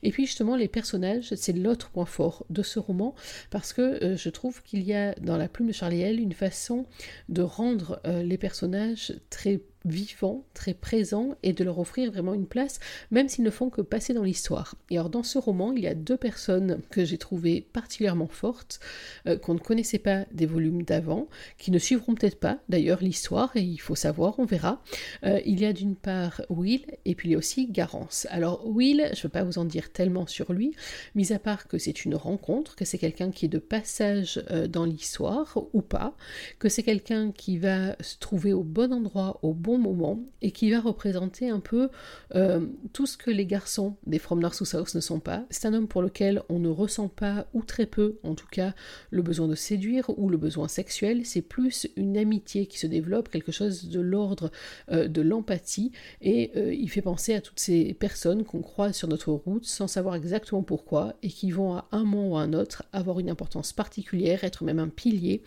Et 0.02 0.10
puis 0.10 0.26
justement, 0.26 0.56
les 0.56 0.68
personnages, 0.68 1.34
c'est 1.34 1.52
l'autre 1.52 1.90
point 1.90 2.06
fort 2.06 2.46
de 2.50 2.62
ce 2.62 2.78
roman, 2.78 3.14
parce 3.50 3.72
que 3.72 3.82
euh, 4.04 4.16
je 4.16 4.28
trouve 4.30 4.62
qu'il 4.62 4.82
y 4.82 4.94
a 4.94 5.14
dans 5.14 5.36
la 5.36 5.48
plume 5.48 5.68
de 5.68 5.72
Charlie 5.72 6.02
L 6.02 6.20
une 6.20 6.32
façon 6.32 6.86
de 7.28 7.42
rendre 7.42 8.00
euh, 8.06 8.22
les 8.22 8.38
personnages 8.38 9.14
très 9.30 9.60
vivants, 9.90 10.44
très 10.54 10.74
présents 10.74 11.36
et 11.42 11.52
de 11.52 11.64
leur 11.64 11.78
offrir 11.78 12.10
vraiment 12.10 12.34
une 12.34 12.46
place, 12.46 12.80
même 13.10 13.28
s'ils 13.28 13.44
ne 13.44 13.50
font 13.50 13.70
que 13.70 13.80
passer 13.80 14.14
dans 14.14 14.22
l'histoire. 14.22 14.74
Et 14.90 14.98
alors 14.98 15.10
dans 15.10 15.22
ce 15.22 15.38
roman, 15.38 15.72
il 15.72 15.82
y 15.82 15.86
a 15.86 15.94
deux 15.94 16.16
personnes 16.16 16.80
que 16.90 17.04
j'ai 17.04 17.18
trouvées 17.18 17.60
particulièrement 17.60 18.28
fortes, 18.28 18.80
euh, 19.26 19.38
qu'on 19.38 19.54
ne 19.54 19.58
connaissait 19.58 19.98
pas 19.98 20.24
des 20.32 20.46
volumes 20.46 20.82
d'avant, 20.82 21.28
qui 21.58 21.70
ne 21.70 21.78
suivront 21.78 22.14
peut-être 22.14 22.40
pas 22.40 22.58
d'ailleurs 22.68 23.00
l'histoire, 23.00 23.56
et 23.56 23.62
il 23.62 23.78
faut 23.78 23.94
savoir, 23.94 24.38
on 24.38 24.44
verra. 24.44 24.82
Euh, 25.24 25.40
il 25.44 25.60
y 25.60 25.66
a 25.66 25.72
d'une 25.72 25.96
part 25.96 26.42
Will, 26.48 26.84
et 27.04 27.14
puis 27.14 27.28
il 27.28 27.32
y 27.32 27.34
a 27.34 27.38
aussi 27.38 27.66
Garance. 27.66 28.26
Alors 28.30 28.66
Will, 28.66 29.08
je 29.12 29.18
ne 29.18 29.22
veux 29.22 29.28
pas 29.28 29.44
vous 29.44 29.58
en 29.58 29.64
dire 29.64 29.92
tellement 29.92 30.26
sur 30.26 30.52
lui, 30.52 30.74
mis 31.14 31.32
à 31.32 31.38
part 31.38 31.68
que 31.68 31.78
c'est 31.78 32.04
une 32.04 32.14
rencontre, 32.14 32.76
que 32.76 32.84
c'est 32.84 32.98
quelqu'un 32.98 33.30
qui 33.30 33.46
est 33.46 33.48
de 33.48 33.58
passage 33.58 34.42
euh, 34.50 34.66
dans 34.66 34.84
l'histoire, 34.84 35.58
ou 35.72 35.82
pas, 35.82 36.14
que 36.58 36.68
c'est 36.68 36.82
quelqu'un 36.82 37.32
qui 37.32 37.58
va 37.58 37.96
se 38.00 38.18
trouver 38.18 38.52
au 38.52 38.62
bon 38.62 38.92
endroit, 38.92 39.38
au 39.42 39.54
bon 39.54 39.77
moment 39.78 40.20
et 40.42 40.50
qui 40.50 40.70
va 40.70 40.80
représenter 40.80 41.48
un 41.48 41.60
peu 41.60 41.88
euh, 42.34 42.66
tout 42.92 43.06
ce 43.06 43.16
que 43.16 43.30
les 43.30 43.46
garçons 43.46 43.96
des 44.06 44.18
From 44.18 44.40
North 44.40 44.58
to 44.58 44.64
South 44.64 44.94
ne 44.94 45.00
sont 45.00 45.20
pas. 45.20 45.44
C'est 45.50 45.66
un 45.66 45.74
homme 45.74 45.88
pour 45.88 46.02
lequel 46.02 46.42
on 46.48 46.58
ne 46.58 46.68
ressent 46.68 47.08
pas, 47.08 47.46
ou 47.54 47.62
très 47.62 47.86
peu 47.86 48.18
en 48.22 48.34
tout 48.34 48.46
cas, 48.50 48.74
le 49.10 49.22
besoin 49.22 49.48
de 49.48 49.54
séduire 49.54 50.10
ou 50.18 50.28
le 50.28 50.36
besoin 50.36 50.68
sexuel. 50.68 51.24
C'est 51.24 51.42
plus 51.42 51.88
une 51.96 52.16
amitié 52.16 52.66
qui 52.66 52.78
se 52.78 52.86
développe, 52.86 53.28
quelque 53.28 53.52
chose 53.52 53.88
de 53.88 54.00
l'ordre 54.00 54.50
euh, 54.90 55.08
de 55.08 55.22
l'empathie 55.22 55.92
et 56.20 56.50
euh, 56.56 56.74
il 56.74 56.90
fait 56.90 57.02
penser 57.02 57.34
à 57.34 57.40
toutes 57.40 57.60
ces 57.60 57.94
personnes 57.94 58.44
qu'on 58.44 58.62
croise 58.62 58.94
sur 58.94 59.08
notre 59.08 59.32
route 59.32 59.64
sans 59.64 59.88
savoir 59.88 60.14
exactement 60.14 60.62
pourquoi 60.62 61.14
et 61.22 61.28
qui 61.28 61.50
vont 61.50 61.74
à 61.74 61.88
un 61.92 62.04
moment 62.04 62.28
ou 62.28 62.36
à 62.36 62.42
un 62.42 62.52
autre 62.52 62.84
avoir 62.92 63.20
une 63.20 63.30
importance 63.30 63.72
particulière, 63.72 64.44
être 64.44 64.64
même 64.64 64.78
un 64.78 64.88
pilier 64.88 65.42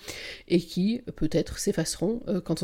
et 0.47 0.59
qui 0.59 1.01
peut-être 1.15 1.59
s'effaceront 1.59 2.21
quand, 2.45 2.63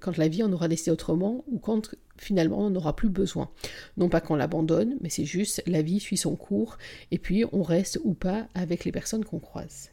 quand 0.00 0.16
la 0.16 0.28
vie 0.28 0.42
en 0.42 0.52
aura 0.52 0.68
décidé 0.68 0.90
autrement 0.90 1.07
ou 1.08 1.58
quand 1.58 1.94
finalement 2.16 2.60
on 2.60 2.70
n'aura 2.70 2.94
plus 2.94 3.08
besoin. 3.08 3.50
Non 3.96 4.08
pas 4.08 4.20
qu'on 4.20 4.36
l'abandonne, 4.36 4.96
mais 5.00 5.08
c'est 5.08 5.24
juste 5.24 5.62
la 5.66 5.82
vie 5.82 6.00
suit 6.00 6.16
son 6.16 6.36
cours 6.36 6.78
et 7.10 7.18
puis 7.18 7.44
on 7.52 7.62
reste 7.62 7.98
ou 8.04 8.14
pas 8.14 8.48
avec 8.54 8.84
les 8.84 8.92
personnes 8.92 9.24
qu'on 9.24 9.38
croise. 9.38 9.90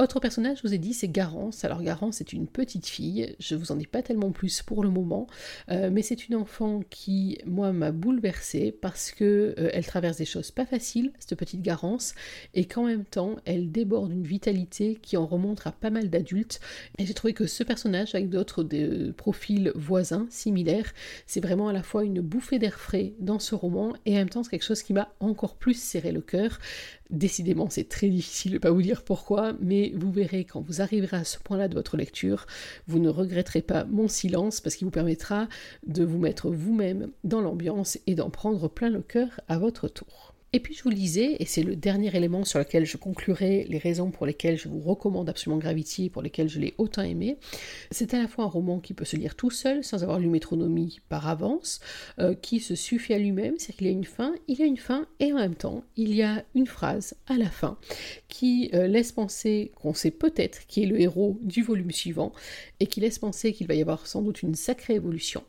Autre 0.00 0.18
personnage, 0.18 0.62
je 0.62 0.62
vous 0.66 0.72
ai 0.72 0.78
dit, 0.78 0.94
c'est 0.94 1.08
Garance. 1.08 1.62
Alors 1.62 1.82
Garance 1.82 2.22
est 2.22 2.32
une 2.32 2.46
petite 2.46 2.86
fille, 2.86 3.36
je 3.38 3.54
vous 3.54 3.70
en 3.70 3.76
dis 3.76 3.86
pas 3.86 4.00
tellement 4.00 4.32
plus 4.32 4.62
pour 4.62 4.82
le 4.82 4.88
moment, 4.88 5.26
euh, 5.70 5.90
mais 5.92 6.00
c'est 6.00 6.26
une 6.26 6.36
enfant 6.36 6.80
qui, 6.88 7.36
moi, 7.44 7.70
m'a 7.74 7.92
bouleversée 7.92 8.72
parce 8.72 9.10
que 9.10 9.54
euh, 9.58 9.68
elle 9.74 9.84
traverse 9.84 10.16
des 10.16 10.24
choses 10.24 10.52
pas 10.52 10.64
faciles, 10.64 11.12
cette 11.18 11.38
petite 11.38 11.60
Garance, 11.60 12.14
et 12.54 12.64
qu'en 12.64 12.86
même 12.86 13.04
temps, 13.04 13.36
elle 13.44 13.70
déborde 13.70 14.08
d'une 14.08 14.24
vitalité 14.24 14.98
qui 15.02 15.18
en 15.18 15.26
remonte 15.26 15.66
à 15.66 15.72
pas 15.72 15.90
mal 15.90 16.08
d'adultes. 16.08 16.60
Et 16.96 17.04
j'ai 17.04 17.12
trouvé 17.12 17.34
que 17.34 17.46
ce 17.46 17.62
personnage, 17.62 18.14
avec 18.14 18.30
d'autres 18.30 18.66
profils 19.18 19.70
voisins, 19.74 20.26
similaires, 20.30 20.94
c'est 21.26 21.40
vraiment 21.42 21.68
à 21.68 21.74
la 21.74 21.82
fois 21.82 22.04
une 22.04 22.22
bouffée 22.22 22.58
d'air 22.58 22.80
frais 22.80 23.12
dans 23.18 23.38
ce 23.38 23.54
roman, 23.54 23.92
et 24.06 24.14
en 24.14 24.20
même 24.20 24.30
temps, 24.30 24.44
c'est 24.44 24.50
quelque 24.50 24.62
chose 24.62 24.82
qui 24.82 24.94
m'a 24.94 25.12
encore 25.20 25.56
plus 25.56 25.78
serré 25.78 26.10
le 26.10 26.22
cœur. 26.22 26.58
Décidément, 27.10 27.68
c'est 27.68 27.88
très 27.88 28.08
difficile 28.08 28.52
de 28.52 28.58
pas 28.58 28.70
vous 28.70 28.82
dire 28.82 29.02
pourquoi, 29.02 29.54
mais 29.60 29.92
vous 29.96 30.12
verrez 30.12 30.44
quand 30.44 30.60
vous 30.60 30.80
arriverez 30.80 31.16
à 31.16 31.24
ce 31.24 31.38
point-là 31.38 31.66
de 31.66 31.74
votre 31.74 31.96
lecture, 31.96 32.46
vous 32.86 33.00
ne 33.00 33.08
regretterez 33.08 33.62
pas 33.62 33.84
mon 33.84 34.06
silence 34.06 34.60
parce 34.60 34.76
qu'il 34.76 34.84
vous 34.84 34.92
permettra 34.92 35.48
de 35.86 36.04
vous 36.04 36.18
mettre 36.18 36.50
vous-même 36.50 37.10
dans 37.24 37.40
l'ambiance 37.40 37.98
et 38.06 38.14
d'en 38.14 38.30
prendre 38.30 38.68
plein 38.68 38.90
le 38.90 39.02
cœur 39.02 39.40
à 39.48 39.58
votre 39.58 39.88
tour. 39.88 40.34
Et 40.52 40.58
puis 40.58 40.74
je 40.74 40.82
vous 40.82 40.90
le 40.90 40.96
disais, 40.96 41.36
et 41.38 41.44
c'est 41.44 41.62
le 41.62 41.76
dernier 41.76 42.14
élément 42.16 42.44
sur 42.44 42.58
lequel 42.58 42.84
je 42.84 42.96
conclurai 42.96 43.66
les 43.68 43.78
raisons 43.78 44.10
pour 44.10 44.26
lesquelles 44.26 44.58
je 44.58 44.68
vous 44.68 44.80
recommande 44.80 45.28
absolument 45.28 45.60
Gravity, 45.60 46.10
pour 46.10 46.22
lesquelles 46.22 46.48
je 46.48 46.58
l'ai 46.58 46.74
autant 46.76 47.02
aimé, 47.02 47.36
c'est 47.92 48.14
à 48.14 48.18
la 48.18 48.26
fois 48.26 48.46
un 48.46 48.48
roman 48.48 48.80
qui 48.80 48.92
peut 48.92 49.04
se 49.04 49.14
lire 49.14 49.36
tout 49.36 49.52
seul, 49.52 49.84
sans 49.84 50.02
avoir 50.02 50.18
lu 50.18 50.26
Métronomie 50.26 51.00
par 51.08 51.28
avance, 51.28 51.78
euh, 52.18 52.34
qui 52.34 52.58
se 52.58 52.74
suffit 52.74 53.14
à 53.14 53.18
lui-même, 53.18 53.54
c'est 53.58 53.72
qu'il 53.72 53.86
y 53.86 53.90
a 53.90 53.92
une 53.92 54.04
fin, 54.04 54.34
il 54.48 54.58
y 54.58 54.62
a 54.62 54.66
une 54.66 54.76
fin, 54.76 55.06
et 55.20 55.32
en 55.32 55.36
même 55.36 55.54
temps, 55.54 55.84
il 55.96 56.12
y 56.14 56.22
a 56.22 56.44
une 56.56 56.66
phrase 56.66 57.14
à 57.28 57.38
la 57.38 57.48
fin 57.48 57.78
qui 58.26 58.70
euh, 58.74 58.88
laisse 58.88 59.12
penser 59.12 59.70
qu'on 59.76 59.94
sait 59.94 60.10
peut-être 60.10 60.66
qui 60.66 60.82
est 60.82 60.86
le 60.86 61.00
héros 61.00 61.38
du 61.42 61.62
volume 61.62 61.92
suivant, 61.92 62.32
et 62.80 62.86
qui 62.86 62.98
laisse 62.98 63.20
penser 63.20 63.52
qu'il 63.52 63.68
va 63.68 63.74
y 63.74 63.82
avoir 63.82 64.08
sans 64.08 64.20
doute 64.20 64.42
une 64.42 64.56
sacrée 64.56 64.94
évolution. 64.94 65.44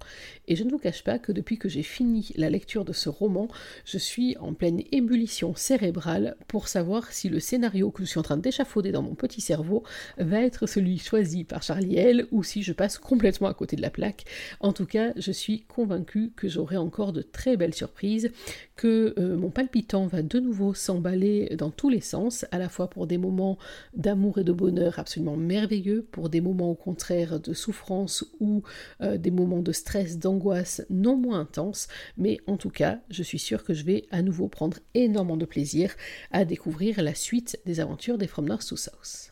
Et 0.47 0.55
je 0.55 0.63
ne 0.63 0.69
vous 0.69 0.77
cache 0.77 1.03
pas 1.03 1.17
que 1.17 1.31
depuis 1.31 1.57
que 1.57 1.69
j'ai 1.69 1.81
fini 1.81 2.29
la 2.35 2.51
lecture 2.51 2.85
de 2.85 2.93
ce 2.93 3.09
roman, 3.09 3.47
je 3.85 3.97
suis 3.97 4.37
en 4.37 4.53
pleine 4.53 4.83
ébullition 4.91 5.56
cérébrale 5.56 6.36
pour 6.47 6.67
savoir 6.67 7.12
si 7.12 7.30
le 7.30 7.39
scénario 7.39 7.91
que 7.91 8.04
je 8.04 8.10
suis 8.10 8.19
en 8.19 8.23
train 8.23 8.38
d'échafauder 8.38 8.91
dans 8.91 9.01
mon 9.01 9.15
petit 9.15 9.41
cerveau 9.41 9.84
va 10.17 10.41
être 10.41 10.67
celui 10.67 10.97
choisi 10.97 11.43
par 11.43 11.63
Charlie 11.63 11.95
L 11.97 12.27
ou 12.32 12.43
si 12.43 12.63
je 12.63 12.73
passe 12.73 12.97
complètement 12.97 13.47
à 13.47 13.54
côté 13.54 13.75
de 13.75 13.82
la 13.82 13.89
plaque. 13.89 14.25
En 14.60 14.73
tout 14.73 14.86
cas, 14.86 15.13
je 15.15 15.32
suis 15.32 15.62
convaincue 15.62 16.32
que 16.36 16.47
j'aurai 16.47 16.77
encore 16.77 17.13
de 17.13 17.21
très 17.21 17.58
belles 17.58 17.73
surprises, 17.73 18.32
que 18.75 19.13
euh, 19.17 19.38
mon 19.38 19.49
palpitant 19.49 20.08
va 20.08 20.21
de 20.21 20.39
nouveau 20.39 20.73
s'emballer 20.73 21.56
dans 21.58 21.69
tous 21.69 21.89
les 21.89 22.01
sens, 22.01 22.45
à 22.51 22.58
la 22.58 22.69
fois 22.69 22.89
pour 22.89 23.08
des 23.08 23.17
moments 23.17 23.58
d'amour 23.95 24.39
et 24.39 24.43
de 24.43 24.51
bonheur 24.51 24.99
absolument 24.99 25.38
merveilleux, 25.38 26.08
pour 26.12 26.30
des 26.30 26.41
moments 26.41 26.71
au 26.71 26.75
contraire 26.75 27.39
de 27.39 27.54
souffrance 27.54 28.25
ou 28.39 28.63
euh, 29.01 29.17
des 29.17 29.32
moments 29.32 29.62
de 29.62 29.71
stress, 29.71 30.17
d'angoisse 30.17 30.84
non 30.89 31.15
moins 31.15 31.41
intenses, 31.41 31.88
mais 32.17 32.39
en 32.47 32.58
tout 32.58 32.69
cas, 32.69 32.99
je 33.10 33.23
suis 33.23 33.39
sûre 33.39 33.63
que 33.63 33.73
je 33.73 33.84
vais 33.84 34.06
à 34.12 34.21
nouveau 34.21 34.47
prendre 34.47 34.77
énormément 34.93 35.37
de 35.37 35.45
plaisir 35.45 35.95
à 36.31 36.45
découvrir 36.45 37.01
la 37.01 37.15
suite 37.15 37.59
des 37.65 37.79
aventures 37.79 38.17
des 38.17 38.27
From 38.27 38.47
North 38.47 38.67
to 38.67 38.75
South. 38.75 39.30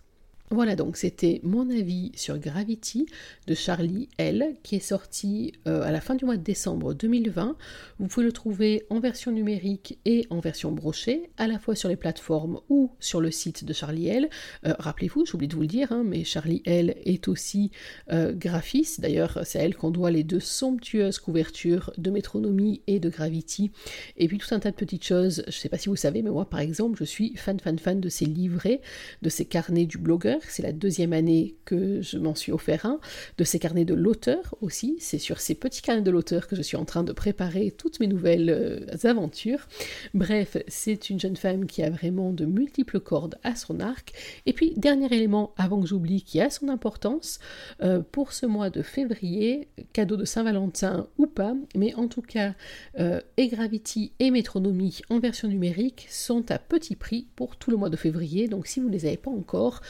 Voilà 0.51 0.75
donc 0.75 0.97
c'était 0.97 1.41
mon 1.43 1.69
avis 1.69 2.11
sur 2.15 2.39
Gravity 2.39 3.05
de 3.45 3.53
Charlie 3.53 4.09
L 4.17 4.55
qui 4.63 4.77
est 4.77 4.79
sorti 4.79 5.53
euh, 5.67 5.83
à 5.83 5.91
la 5.91 6.01
fin 6.01 6.15
du 6.15 6.25
mois 6.25 6.37
de 6.37 6.43
décembre 6.43 6.95
2020. 6.95 7.55
Vous 7.99 8.07
pouvez 8.07 8.25
le 8.25 8.31
trouver 8.31 8.83
en 8.89 8.99
version 8.99 9.31
numérique 9.31 9.99
et 10.05 10.25
en 10.31 10.39
version 10.39 10.71
brochée, 10.71 11.29
à 11.37 11.45
la 11.45 11.59
fois 11.59 11.75
sur 11.75 11.87
les 11.87 11.97
plateformes 11.97 12.61
ou 12.67 12.89
sur 12.99 13.21
le 13.21 13.29
site 13.29 13.63
de 13.63 13.73
Charlie 13.73 14.07
L. 14.07 14.27
Euh, 14.65 14.73
rappelez-vous, 14.79 15.23
j'oublie 15.27 15.47
de 15.47 15.53
vous 15.53 15.61
le 15.61 15.67
dire, 15.67 15.91
hein, 15.91 16.03
mais 16.03 16.23
Charlie 16.23 16.63
L 16.65 16.95
est 17.05 17.27
aussi 17.27 17.69
euh, 18.11 18.33
graphiste. 18.33 19.01
D'ailleurs, 19.01 19.41
c'est 19.43 19.59
à 19.59 19.61
elle 19.61 19.75
qu'on 19.75 19.91
doit 19.91 20.09
les 20.09 20.23
deux 20.23 20.39
somptueuses 20.39 21.19
couvertures 21.19 21.93
de 21.99 22.09
Métronomie 22.09 22.81
et 22.87 22.99
de 22.99 23.09
Gravity. 23.09 23.69
Et 24.17 24.27
puis 24.27 24.39
tout 24.39 24.47
un 24.49 24.59
tas 24.59 24.71
de 24.71 24.75
petites 24.75 25.05
choses. 25.05 25.43
Je 25.45 25.49
ne 25.49 25.59
sais 25.59 25.69
pas 25.69 25.77
si 25.77 25.89
vous 25.89 25.95
savez, 25.95 26.23
mais 26.23 26.31
moi 26.31 26.49
par 26.49 26.59
exemple, 26.59 26.97
je 26.97 27.03
suis 27.03 27.35
fan 27.35 27.59
fan 27.59 27.77
fan 27.77 28.01
de 28.01 28.09
ces 28.09 28.25
livrets, 28.25 28.81
de 29.21 29.29
ces 29.29 29.45
carnets 29.45 29.85
du 29.85 29.99
blogueur 29.99 30.38
c'est 30.47 30.63
la 30.63 30.71
deuxième 30.71 31.13
année 31.13 31.55
que 31.65 32.01
je 32.01 32.17
m'en 32.17 32.35
suis 32.35 32.51
offert 32.51 32.85
un, 32.85 32.99
de 33.37 33.43
ces 33.43 33.59
carnets 33.59 33.85
de 33.85 33.93
l'auteur 33.93 34.55
aussi, 34.61 34.97
c'est 34.99 35.17
sur 35.17 35.39
ces 35.39 35.55
petits 35.55 35.81
carnets 35.81 36.01
de 36.01 36.11
l'auteur 36.11 36.47
que 36.47 36.55
je 36.55 36.61
suis 36.61 36.77
en 36.77 36.85
train 36.85 37.03
de 37.03 37.11
préparer 37.11 37.71
toutes 37.71 37.99
mes 37.99 38.07
nouvelles 38.07 38.49
euh, 38.49 39.07
aventures. 39.07 39.67
Bref, 40.13 40.57
c'est 40.67 41.09
une 41.09 41.19
jeune 41.19 41.35
femme 41.35 41.65
qui 41.65 41.83
a 41.83 41.89
vraiment 41.89 42.31
de 42.31 42.45
multiples 42.45 42.99
cordes 42.99 43.37
à 43.43 43.55
son 43.55 43.79
arc. 43.79 44.13
Et 44.45 44.53
puis, 44.53 44.73
dernier 44.77 45.13
élément 45.13 45.53
avant 45.57 45.81
que 45.81 45.87
j'oublie 45.87 46.23
qui 46.23 46.41
a 46.41 46.49
son 46.49 46.69
importance, 46.69 47.39
euh, 47.81 48.01
pour 48.11 48.33
ce 48.33 48.45
mois 48.45 48.69
de 48.69 48.81
février, 48.81 49.67
cadeau 49.93 50.17
de 50.17 50.25
Saint-Valentin 50.25 51.07
ou 51.17 51.27
pas, 51.27 51.55
mais 51.75 51.93
en 51.95 52.07
tout 52.07 52.21
cas, 52.21 52.53
euh, 52.99 53.21
et 53.37 53.47
Gravity 53.47 54.11
et 54.19 54.31
Métronomie 54.31 55.01
en 55.09 55.19
version 55.19 55.47
numérique 55.47 56.07
sont 56.09 56.51
à 56.51 56.59
petit 56.59 56.95
prix 56.95 57.27
pour 57.35 57.55
tout 57.55 57.71
le 57.71 57.77
mois 57.77 57.89
de 57.89 57.95
février, 57.95 58.47
donc 58.47 58.67
si 58.67 58.79
vous 58.79 58.87
ne 58.87 58.93
les 58.93 59.05
avez 59.05 59.17
pas 59.17 59.31
encore, 59.31 59.81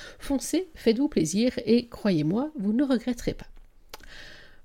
faites-vous 0.76 1.08
plaisir 1.08 1.54
et 1.66 1.88
croyez-moi, 1.88 2.52
vous 2.58 2.74
ne 2.74 2.84
regretterez 2.84 3.34
pas. 3.34 3.48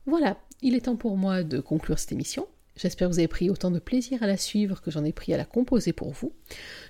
Voilà, 0.06 0.36
il 0.62 0.74
est 0.74 0.82
temps 0.82 0.96
pour 0.96 1.16
moi 1.16 1.42
de 1.42 1.60
conclure 1.60 1.98
cette 1.98 2.12
émission. 2.12 2.46
J'espère 2.76 3.08
que 3.08 3.12
vous 3.12 3.20
avez 3.20 3.28
pris 3.28 3.50
autant 3.50 3.70
de 3.70 3.78
plaisir 3.78 4.22
à 4.22 4.26
la 4.26 4.36
suivre 4.36 4.82
que 4.82 4.90
j'en 4.90 5.04
ai 5.04 5.12
pris 5.12 5.32
à 5.32 5.36
la 5.36 5.44
composer 5.44 5.92
pour 5.92 6.10
vous. 6.10 6.32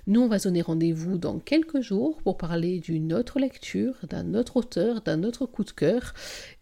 Nous, 0.07 0.19
on 0.19 0.27
va 0.27 0.39
donner 0.39 0.63
rendez-vous 0.63 1.19
dans 1.19 1.37
quelques 1.37 1.81
jours 1.81 2.17
pour 2.23 2.37
parler 2.37 2.79
d'une 2.79 3.13
autre 3.13 3.39
lecture, 3.39 3.93
d'un 4.09 4.33
autre 4.33 4.57
auteur, 4.57 5.01
d'un 5.01 5.23
autre 5.23 5.45
coup 5.45 5.63
de 5.63 5.71
cœur, 5.71 6.13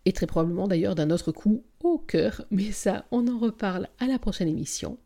et 0.03 0.11
très 0.11 0.27
probablement 0.27 0.67
d'ailleurs 0.67 0.95
d'un 0.95 1.09
autre 1.09 1.31
coup 1.31 1.63
au 1.83 1.97
cœur, 1.97 2.43
mais 2.51 2.71
ça, 2.73 3.05
on 3.11 3.27
en 3.27 3.39
reparle 3.39 3.87
à 3.99 4.07
la 4.07 4.19
prochaine 4.19 4.49
émission. 4.49 4.97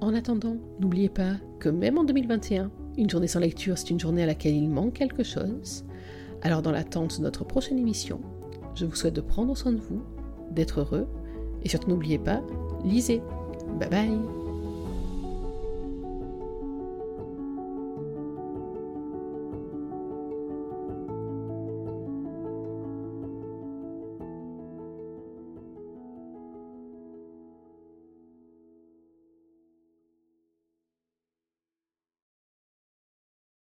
En 0.00 0.14
attendant, 0.14 0.56
n'oubliez 0.78 1.08
pas 1.08 1.34
que 1.58 1.68
même 1.68 1.98
en 1.98 2.04
2021, 2.04 2.70
une 2.96 3.10
journée 3.10 3.26
sans 3.26 3.40
lecture, 3.40 3.76
c'est 3.76 3.90
une 3.90 3.98
journée 3.98 4.22
à 4.22 4.26
laquelle 4.26 4.54
il 4.54 4.68
manque 4.68 4.94
quelque 4.94 5.24
chose. 5.24 5.84
Alors 6.42 6.62
dans 6.62 6.70
l'attente 6.70 7.18
de 7.18 7.22
notre 7.22 7.44
prochaine 7.44 7.78
émission, 7.78 8.20
je 8.74 8.84
vous 8.84 8.94
souhaite 8.94 9.14
de 9.14 9.20
prendre 9.20 9.56
soin 9.56 9.72
de 9.72 9.80
vous, 9.80 10.02
d'être 10.50 10.80
heureux, 10.80 11.06
et 11.64 11.68
surtout 11.68 11.90
n'oubliez 11.90 12.18
pas, 12.18 12.42
lisez. 12.84 13.20
Bye 13.78 13.90
bye 13.90 14.47